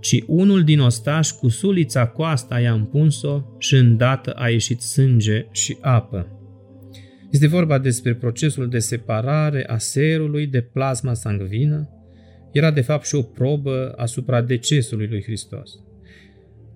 ci 0.00 0.22
unul 0.26 0.64
din 0.64 0.80
ostași 0.80 1.34
cu 1.34 1.48
sulița 1.48 2.06
coasta 2.06 2.60
i-a 2.60 2.72
împuns-o 2.72 3.42
și 3.58 3.74
îndată 3.74 4.32
a 4.32 4.48
ieșit 4.48 4.80
sânge 4.80 5.46
și 5.52 5.76
apă. 5.80 6.37
Este 7.30 7.46
vorba 7.46 7.78
despre 7.78 8.14
procesul 8.14 8.68
de 8.68 8.78
separare 8.78 9.64
a 9.66 9.78
serului 9.78 10.46
de 10.46 10.60
plasma 10.60 11.14
sangvină, 11.14 11.88
era 12.52 12.70
de 12.70 12.80
fapt 12.80 13.06
și 13.06 13.14
o 13.14 13.22
probă 13.22 13.92
asupra 13.96 14.42
decesului 14.42 15.06
lui 15.06 15.22
Hristos. 15.22 15.70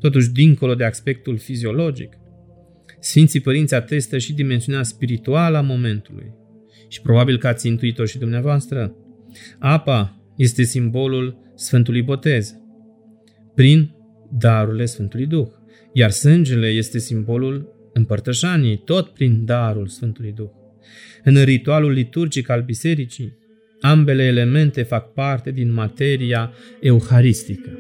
Totuși, 0.00 0.30
dincolo 0.30 0.74
de 0.74 0.84
aspectul 0.84 1.38
fiziologic, 1.38 2.16
Sfinții 3.00 3.40
Părinți 3.40 3.74
atestă 3.74 4.18
și 4.18 4.34
dimensiunea 4.34 4.82
spirituală 4.82 5.56
a 5.56 5.60
momentului. 5.60 6.32
Și 6.88 7.00
probabil 7.00 7.38
că 7.38 7.46
ați 7.46 7.66
intuit-o 7.66 8.04
și 8.04 8.18
dumneavoastră. 8.18 8.96
Apa 9.58 10.22
este 10.36 10.62
simbolul 10.62 11.52
Sfântului 11.54 12.02
Botez, 12.02 12.54
prin 13.54 13.94
darurile 14.38 14.84
Sfântului 14.84 15.26
Duh, 15.26 15.48
iar 15.92 16.10
sângele 16.10 16.66
este 16.66 16.98
simbolul 16.98 17.82
împărtășaniei, 17.92 18.76
tot 18.76 19.09
prin 19.09 19.44
darul 19.44 19.87
Sfântului 19.87 20.33
Duh. 20.33 20.50
În 21.24 21.44
ritualul 21.44 21.90
liturgic 21.90 22.48
al 22.48 22.62
bisericii, 22.62 23.38
ambele 23.81 24.22
elemente 24.22 24.83
fac 24.83 25.12
parte 25.12 25.50
din 25.50 25.72
materia 25.72 26.52
euharistică. 26.81 27.78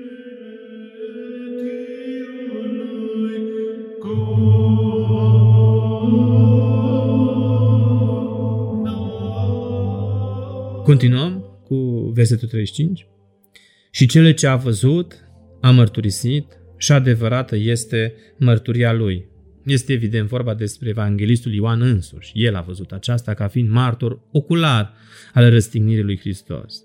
Continuăm 10.84 11.44
cu 11.64 12.10
versetul 12.14 12.48
35. 12.48 13.06
Și 13.90 14.06
cele 14.06 14.34
ce 14.34 14.46
a 14.46 14.56
văzut, 14.56 15.14
a 15.60 15.70
mărturisit 15.70 16.44
și 16.76 16.92
adevărată 16.92 17.56
este 17.56 18.14
mărturia 18.36 18.92
lui. 18.92 19.31
Este 19.64 19.92
evident 19.92 20.28
vorba 20.28 20.54
despre 20.54 20.88
evanghelistul 20.88 21.52
Ioan 21.52 21.82
însuși. 21.82 22.32
El 22.34 22.54
a 22.54 22.60
văzut 22.60 22.92
aceasta 22.92 23.34
ca 23.34 23.48
fiind 23.48 23.68
martor 23.68 24.20
ocular 24.32 24.94
al 25.32 25.50
răstignirii 25.50 26.02
lui 26.02 26.18
Hristos. 26.18 26.82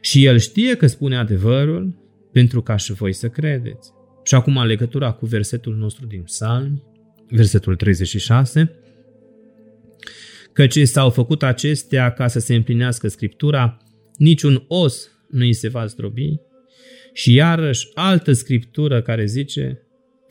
Și 0.00 0.24
el 0.24 0.38
știe 0.38 0.76
că 0.76 0.86
spune 0.86 1.16
adevărul 1.16 1.94
pentru 2.32 2.62
ca 2.62 2.76
și 2.76 2.92
voi 2.92 3.12
să 3.12 3.28
credeți. 3.28 3.92
Și 4.24 4.34
acum 4.34 4.64
legătura 4.64 5.12
cu 5.12 5.26
versetul 5.26 5.76
nostru 5.76 6.06
din 6.06 6.22
Psalmi, 6.22 6.82
versetul 7.28 7.76
36, 7.76 8.70
căci 10.52 10.78
s-au 10.78 11.10
făcut 11.10 11.42
acestea 11.42 12.12
ca 12.12 12.26
să 12.26 12.38
se 12.38 12.54
împlinească 12.54 13.08
Scriptura, 13.08 13.76
niciun 14.16 14.64
os 14.68 15.10
nu 15.30 15.44
îi 15.44 15.52
se 15.52 15.68
va 15.68 15.86
zdrobi, 15.86 16.40
și 17.12 17.34
iarăși 17.34 17.88
altă 17.94 18.32
Scriptură 18.32 19.02
care 19.02 19.26
zice, 19.26 19.85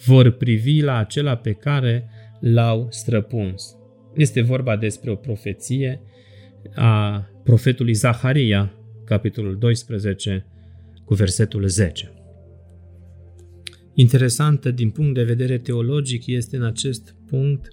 vor 0.05 0.29
privi 0.29 0.81
la 0.81 0.97
acela 0.97 1.35
pe 1.35 1.51
care 1.51 2.09
l-au 2.39 2.87
străpuns. 2.89 3.75
Este 4.15 4.41
vorba 4.41 4.77
despre 4.77 5.11
o 5.11 5.15
profeție 5.15 6.01
a 6.75 7.25
profetului 7.43 7.93
Zaharia, 7.93 8.73
capitolul 9.05 9.57
12, 9.57 10.45
cu 11.05 11.13
versetul 11.13 11.67
10. 11.67 12.11
Interesantă 13.93 14.71
din 14.71 14.89
punct 14.89 15.13
de 15.13 15.23
vedere 15.23 15.57
teologic 15.57 16.25
este 16.25 16.55
în 16.55 16.63
acest 16.63 17.15
punct 17.27 17.67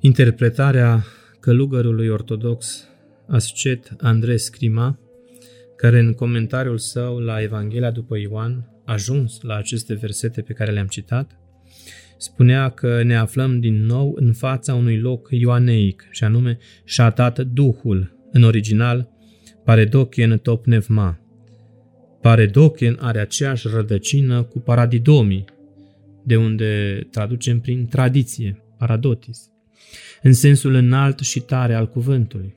interpretarea 0.00 1.04
călugărului 1.40 2.08
ortodox 2.08 2.88
ascet 3.28 3.94
Andres 3.98 4.44
Scrima, 4.44 4.98
care 5.76 5.98
în 5.98 6.12
comentariul 6.12 6.78
său 6.78 7.18
la 7.18 7.42
Evanghelia 7.42 7.90
după 7.90 8.18
Ioan 8.18 8.70
a 8.72 8.75
ajuns 8.86 9.40
la 9.40 9.54
aceste 9.54 9.94
versete 9.94 10.40
pe 10.42 10.52
care 10.52 10.72
le-am 10.72 10.86
citat, 10.86 11.38
spunea 12.18 12.68
că 12.68 13.02
ne 13.02 13.16
aflăm 13.16 13.60
din 13.60 13.84
nou 13.84 14.12
în 14.16 14.32
fața 14.32 14.74
unui 14.74 14.98
loc 14.98 15.28
ioaneic, 15.30 16.08
și 16.10 16.24
anume 16.24 16.58
și-a 16.84 17.10
dat 17.10 17.38
Duhul, 17.38 18.28
în 18.32 18.42
original 18.42 19.08
Paredokien 19.64 20.38
top 20.38 20.66
nevma. 20.66 21.20
Paredokien 22.20 22.96
are 23.00 23.20
aceeași 23.20 23.68
rădăcină 23.68 24.42
cu 24.42 24.58
paradidomii, 24.58 25.44
de 26.24 26.36
unde 26.36 27.00
traducem 27.10 27.60
prin 27.60 27.86
tradiție, 27.86 28.62
paradotis 28.78 29.50
în 30.22 30.32
sensul 30.32 30.74
înalt 30.74 31.18
și 31.18 31.40
tare 31.40 31.74
al 31.74 31.88
cuvântului. 31.88 32.54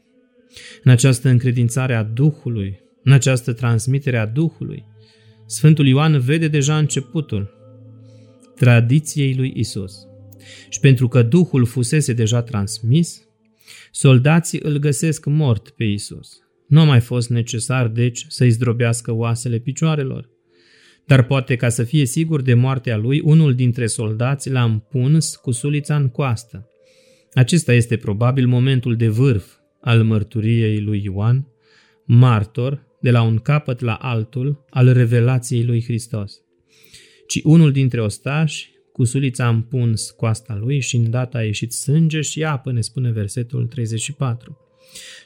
În 0.84 0.92
această 0.92 1.30
încredințare 1.30 1.96
a 1.96 2.04
Duhului, 2.04 2.80
în 3.04 3.12
această 3.12 3.54
transmitere 3.54 4.18
a 4.18 4.26
Duhului, 4.26 4.86
Sfântul 5.50 5.88
Ioan 5.88 6.20
vede 6.20 6.48
deja 6.48 6.78
începutul 6.78 7.50
tradiției 8.56 9.36
lui 9.36 9.54
Isus. 9.56 10.08
Și 10.70 10.80
pentru 10.80 11.08
că 11.08 11.22
Duhul 11.22 11.66
fusese 11.66 12.14
deja 12.14 12.42
transmis, 12.42 13.22
soldații 13.92 14.60
îl 14.64 14.78
găsesc 14.78 15.26
mort 15.26 15.70
pe 15.70 15.84
Isus. 15.84 16.40
Nu 16.68 16.80
a 16.80 16.84
mai 16.84 17.00
fost 17.00 17.30
necesar, 17.30 17.88
deci, 17.88 18.26
să-i 18.28 18.50
zdrobească 18.50 19.12
oasele 19.12 19.58
picioarelor. 19.58 20.30
Dar 21.06 21.24
poate 21.24 21.56
ca 21.56 21.70
să 21.70 21.84
fie 21.84 22.06
sigur 22.06 22.42
de 22.42 22.54
moartea 22.54 22.98
lui, 22.98 23.20
unul 23.20 23.56
dintre 23.56 23.86
soldați 23.86 24.50
l-a 24.50 24.64
împuns 24.64 25.36
cu 25.36 25.52
sulița 25.52 25.96
în 25.96 26.10
coastă. 26.10 26.68
Acesta 27.34 27.74
este 27.74 27.98
probabil 27.98 28.48
momentul 28.48 28.96
de 28.96 29.08
vârf 29.08 29.46
al 29.82 30.04
mărturiei 30.04 30.82
lui 30.82 31.02
Ioan, 31.04 31.48
martor 32.06 32.88
de 33.02 33.12
la 33.12 33.22
un 33.22 33.38
capăt 33.38 33.80
la 33.80 33.94
altul 33.94 34.66
al 34.70 34.94
revelației 34.94 35.64
lui 35.64 35.84
Hristos. 35.84 36.34
Ci 37.28 37.42
unul 37.44 37.72
dintre 37.72 38.02
ostași, 38.02 38.72
cu 38.92 39.04
sulița 39.04 39.46
a 39.46 39.50
împuns 39.50 40.10
coasta 40.10 40.56
lui 40.56 40.80
și 40.80 40.96
îndată 40.96 41.38
a 41.38 41.44
ieșit 41.44 41.74
sânge 41.74 42.22
și 42.22 42.44
apă, 42.44 42.72
ne 42.72 42.82
spune 42.82 43.12
versetul 43.12 43.68
34. 43.68 44.58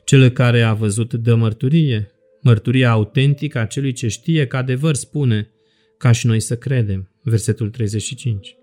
Cel 0.06 0.30
care 0.30 0.62
a 0.62 0.74
văzut 0.74 1.14
dă 1.14 1.36
mărturie, 1.36 2.12
mărturia 2.42 2.92
autentică 2.92 3.60
a 3.60 3.66
celui 3.66 3.92
ce 3.92 4.08
știe 4.08 4.48
că 4.48 4.58
adevăr 4.58 4.96
spune, 4.96 5.50
ca 5.98 6.12
și 6.12 6.26
noi 6.26 6.40
să 6.40 6.58
credem, 6.58 7.12
versetul 7.22 7.70
35. 7.70 8.56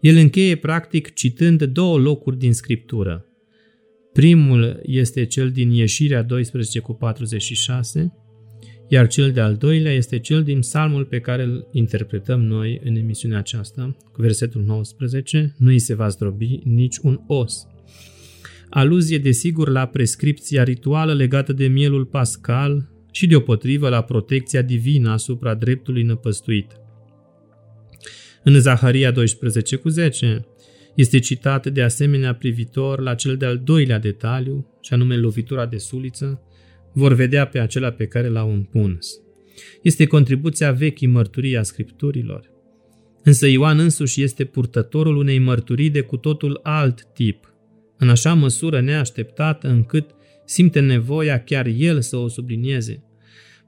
El 0.00 0.16
încheie 0.16 0.56
practic 0.56 1.14
citând 1.14 1.62
două 1.62 1.98
locuri 1.98 2.38
din 2.38 2.52
Scriptură. 2.52 3.26
Primul 4.12 4.80
este 4.82 5.24
cel 5.24 5.50
din 5.50 5.70
Ieșirea 5.70 6.22
12 6.22 6.78
cu 6.78 6.92
46, 6.92 8.12
iar 8.88 9.06
cel 9.06 9.32
de-al 9.32 9.56
doilea 9.56 9.92
este 9.92 10.18
cel 10.18 10.42
din 10.42 10.60
psalmul 10.60 11.04
pe 11.04 11.20
care 11.20 11.42
îl 11.42 11.68
interpretăm 11.72 12.42
noi 12.42 12.80
în 12.84 12.96
emisiunea 12.96 13.38
aceasta, 13.38 13.96
cu 14.12 14.22
versetul 14.22 14.62
19, 14.62 15.54
nu 15.58 15.68
îi 15.68 15.78
se 15.78 15.94
va 15.94 16.08
zdrobi 16.08 16.60
nici 16.64 16.96
un 16.96 17.20
os. 17.26 17.66
Aluzie 18.70 19.18
desigur 19.18 19.68
la 19.68 19.86
prescripția 19.86 20.62
rituală 20.62 21.14
legată 21.14 21.52
de 21.52 21.66
mielul 21.66 22.04
pascal 22.04 22.88
și 23.12 23.26
deopotrivă 23.26 23.88
la 23.88 24.02
protecția 24.02 24.62
divină 24.62 25.10
asupra 25.10 25.54
dreptului 25.54 26.02
năpăstuit. 26.02 26.72
În 28.42 28.60
Zaharia 28.60 29.10
12 29.10 29.76
cu 29.76 29.88
10 29.88 30.46
este 30.94 31.18
citat 31.18 31.66
de 31.66 31.82
asemenea 31.82 32.34
privitor 32.34 33.00
la 33.00 33.14
cel 33.14 33.36
de-al 33.36 33.58
doilea 33.64 33.98
detaliu, 33.98 34.78
și 34.80 34.92
anume 34.92 35.16
lovitura 35.16 35.66
de 35.66 35.76
suliță, 35.76 36.42
vor 36.94 37.12
vedea 37.12 37.46
pe 37.46 37.58
acela 37.58 37.90
pe 37.90 38.06
care 38.06 38.28
l-au 38.28 38.52
împuns. 38.52 39.18
Este 39.82 40.06
contribuția 40.06 40.72
vechii 40.72 41.06
mărturii 41.06 41.56
a 41.56 41.62
scripturilor. 41.62 42.50
Însă 43.22 43.46
Ioan 43.46 43.78
însuși 43.78 44.22
este 44.22 44.44
purtătorul 44.44 45.16
unei 45.16 45.38
mărturii 45.38 45.90
de 45.90 46.00
cu 46.00 46.16
totul 46.16 46.60
alt 46.62 47.06
tip, 47.14 47.54
în 47.98 48.08
așa 48.08 48.34
măsură 48.34 48.80
neașteptată 48.80 49.68
încât 49.68 50.10
simte 50.44 50.80
nevoia 50.80 51.42
chiar 51.42 51.66
el 51.66 52.00
să 52.00 52.16
o 52.16 52.28
sublinieze. 52.28 53.02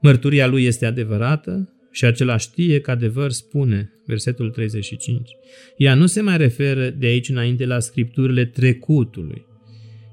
Mărturia 0.01 0.47
lui 0.47 0.65
este 0.65 0.85
adevărată, 0.85 1.71
și 1.97 2.05
acela 2.05 2.37
știe 2.37 2.79
că 2.79 2.91
adevăr 2.91 3.31
spune, 3.31 3.91
versetul 4.05 4.49
35. 4.49 5.29
Ea 5.77 5.93
nu 5.93 6.05
se 6.05 6.21
mai 6.21 6.37
referă 6.37 6.89
de 6.89 7.05
aici 7.05 7.29
înainte 7.29 7.65
la 7.65 7.79
scripturile 7.79 8.45
trecutului, 8.45 9.45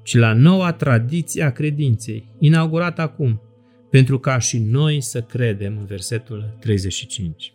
ci 0.05 0.15
la 0.15 0.33
noua 0.33 0.73
tradiție 0.73 1.43
a 1.43 1.51
credinței, 1.51 2.27
inaugurată 2.39 3.01
acum, 3.01 3.41
pentru 3.89 4.19
ca 4.19 4.37
și 4.37 4.57
noi 4.57 5.01
să 5.01 5.21
credem 5.21 5.77
în 5.77 5.85
versetul 5.85 6.57
35. 6.59 7.53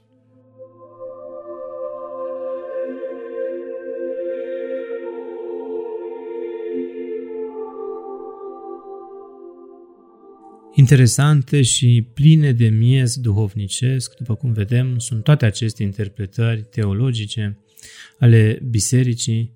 Interesante 10.75 11.63
și 11.63 12.07
pline 12.15 12.53
de 12.53 12.69
miez 12.69 13.17
duhovnicesc, 13.17 14.17
după 14.17 14.35
cum 14.35 14.53
vedem, 14.53 14.99
sunt 14.99 15.23
toate 15.25 15.45
aceste 15.45 15.83
interpretări 15.83 16.63
teologice 16.63 17.59
ale 18.19 18.61
bisericii 18.71 19.53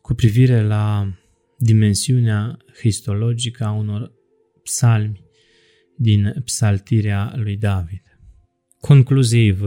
cu 0.00 0.14
privire 0.14 0.62
la 0.62 1.14
dimensiunea 1.64 2.56
histologică 2.80 3.64
a 3.64 3.72
unor 3.72 4.12
psalmi 4.62 5.22
din 5.96 6.34
psaltirea 6.44 7.32
lui 7.36 7.56
David. 7.56 8.02
Concluziv, 8.80 9.64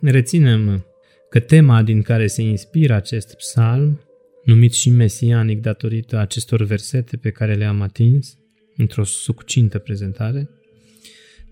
reținem 0.00 0.86
că 1.30 1.40
tema 1.40 1.82
din 1.82 2.02
care 2.02 2.26
se 2.26 2.42
inspiră 2.42 2.94
acest 2.94 3.34
psalm, 3.34 4.00
numit 4.44 4.72
și 4.72 4.90
mesianic 4.90 5.60
datorită 5.60 6.18
acestor 6.18 6.62
versete 6.62 7.16
pe 7.16 7.30
care 7.30 7.54
le-am 7.54 7.80
atins, 7.80 8.38
într-o 8.76 9.04
succintă 9.04 9.78
prezentare, 9.78 10.48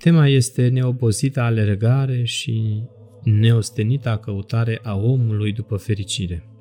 Tema 0.02 0.28
este 0.28 0.68
neobosită 0.68 1.40
alergare 1.40 2.24
și 2.24 2.82
neostenita 3.22 4.18
căutare 4.18 4.80
a 4.82 4.96
omului 4.96 5.52
după 5.52 5.76
fericire. 5.76 6.51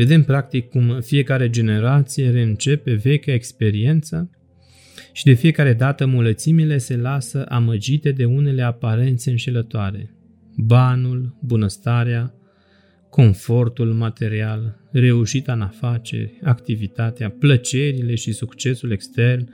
Vedem 0.00 0.22
practic 0.24 0.68
cum 0.68 1.00
fiecare 1.00 1.50
generație 1.50 2.30
reîncepe 2.30 2.92
vechea 2.94 3.32
experiență 3.32 4.30
și 5.12 5.24
de 5.24 5.32
fiecare 5.32 5.72
dată 5.72 6.06
mulățimile 6.06 6.78
se 6.78 6.96
lasă 6.96 7.44
amăgite 7.48 8.12
de 8.12 8.24
unele 8.24 8.62
aparențe 8.62 9.30
înșelătoare. 9.30 10.14
Banul, 10.56 11.38
bunăstarea, 11.42 12.34
confortul 13.10 13.92
material, 13.92 14.88
reușita 14.92 15.52
în 15.52 15.60
afaceri, 15.60 16.38
activitatea, 16.42 17.30
plăcerile 17.30 18.14
și 18.14 18.32
succesul 18.32 18.90
extern 18.90 19.48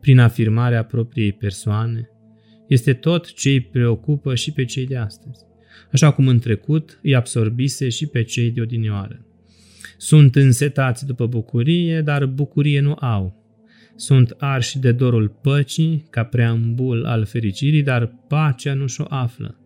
prin 0.00 0.18
afirmarea 0.18 0.84
propriei 0.84 1.32
persoane, 1.32 2.08
este 2.68 2.92
tot 2.92 3.32
ce 3.32 3.48
îi 3.48 3.60
preocupă 3.60 4.34
și 4.34 4.52
pe 4.52 4.64
cei 4.64 4.86
de 4.86 4.96
astăzi, 4.96 5.44
așa 5.92 6.12
cum 6.12 6.28
în 6.28 6.38
trecut 6.38 7.00
îi 7.02 7.14
absorbise 7.14 7.88
și 7.88 8.06
pe 8.06 8.22
cei 8.22 8.50
de 8.50 8.60
odinioară. 8.60 9.24
Sunt 10.00 10.36
însetați 10.36 11.06
după 11.06 11.26
bucurie, 11.26 12.00
dar 12.00 12.26
bucurie 12.26 12.80
nu 12.80 12.96
au. 13.00 13.34
Sunt 13.96 14.34
arși 14.38 14.78
de 14.78 14.92
dorul 14.92 15.28
păcii, 15.28 16.06
ca 16.10 16.24
preambul 16.24 17.04
al 17.04 17.24
fericirii, 17.24 17.82
dar 17.82 18.14
pacea 18.28 18.74
nu 18.74 18.86
și-o 18.86 19.04
află. 19.08 19.58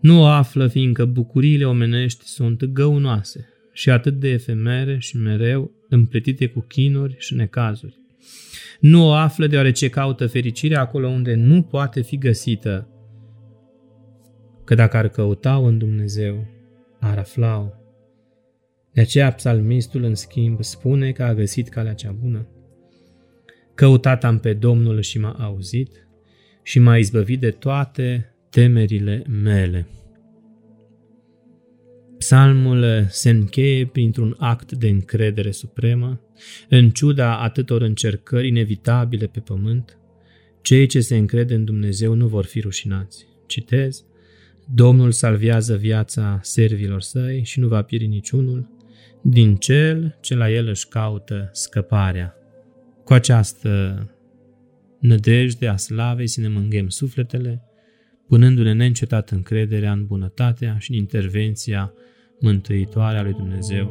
Nu 0.00 0.20
o 0.20 0.24
află 0.24 0.66
fiindcă 0.66 1.04
bucuriile 1.04 1.64
omenești 1.64 2.24
sunt 2.24 2.64
găunoase 2.64 3.48
și 3.72 3.90
atât 3.90 4.20
de 4.20 4.28
efemere 4.28 4.98
și 4.98 5.16
mereu 5.16 5.70
împletite 5.88 6.46
cu 6.46 6.60
chinuri 6.60 7.16
și 7.18 7.34
necazuri. 7.34 7.98
Nu 8.80 9.06
o 9.06 9.12
află 9.12 9.46
deoarece 9.46 9.88
caută 9.88 10.26
fericirea 10.26 10.80
acolo 10.80 11.08
unde 11.08 11.34
nu 11.34 11.62
poate 11.62 12.02
fi 12.02 12.18
găsită. 12.18 12.88
Că 14.64 14.74
dacă 14.74 14.96
ar 14.96 15.08
căuta-o 15.08 15.64
în 15.64 15.78
Dumnezeu, 15.78 16.46
ar 17.00 17.18
afla-o. 17.18 17.83
De 18.94 19.00
aceea 19.00 19.32
psalmistul, 19.32 20.02
în 20.02 20.14
schimb, 20.14 20.62
spune 20.62 21.12
că 21.12 21.22
a 21.22 21.34
găsit 21.34 21.68
calea 21.68 21.94
cea 21.94 22.12
bună. 22.12 22.48
Căutat 23.74 24.24
am 24.24 24.38
pe 24.38 24.52
Domnul 24.52 25.00
și 25.00 25.18
m-a 25.18 25.32
auzit 25.32 26.08
și 26.62 26.78
m-a 26.78 26.98
izbăvit 26.98 27.40
de 27.40 27.50
toate 27.50 28.34
temerile 28.50 29.22
mele. 29.42 29.86
Psalmul 32.18 33.06
se 33.08 33.30
încheie 33.30 33.86
printr-un 33.86 34.36
act 34.38 34.72
de 34.72 34.88
încredere 34.88 35.50
supremă, 35.50 36.20
în 36.68 36.90
ciuda 36.90 37.38
atâtor 37.38 37.82
încercări 37.82 38.48
inevitabile 38.48 39.26
pe 39.26 39.40
pământ, 39.40 39.98
cei 40.62 40.86
ce 40.86 41.00
se 41.00 41.16
încrede 41.16 41.54
în 41.54 41.64
Dumnezeu 41.64 42.14
nu 42.14 42.26
vor 42.26 42.44
fi 42.44 42.60
rușinați. 42.60 43.26
Citez, 43.46 44.04
Domnul 44.74 45.12
salvează 45.12 45.76
viața 45.76 46.38
servilor 46.42 47.00
săi 47.00 47.44
și 47.44 47.60
nu 47.60 47.68
va 47.68 47.82
pieri 47.82 48.06
niciunul, 48.06 48.73
din 49.26 49.56
cel 49.56 50.18
ce 50.20 50.34
la 50.34 50.50
el 50.50 50.68
își 50.68 50.88
caută 50.88 51.48
scăparea. 51.52 52.34
Cu 53.04 53.12
această 53.12 54.02
nădejde 55.00 55.68
a 55.68 55.76
slavei 55.76 56.26
să 56.26 56.40
ne 56.40 56.48
mânghem 56.48 56.88
sufletele, 56.88 57.62
punându-ne 58.28 58.72
neîncetat 58.72 59.30
încrederea 59.30 59.92
în 59.92 60.06
bunătatea 60.06 60.76
și 60.78 60.90
în 60.90 60.96
intervenția 60.96 61.92
mântuitoare 62.40 63.18
a 63.18 63.22
lui 63.22 63.32
Dumnezeu. 63.32 63.90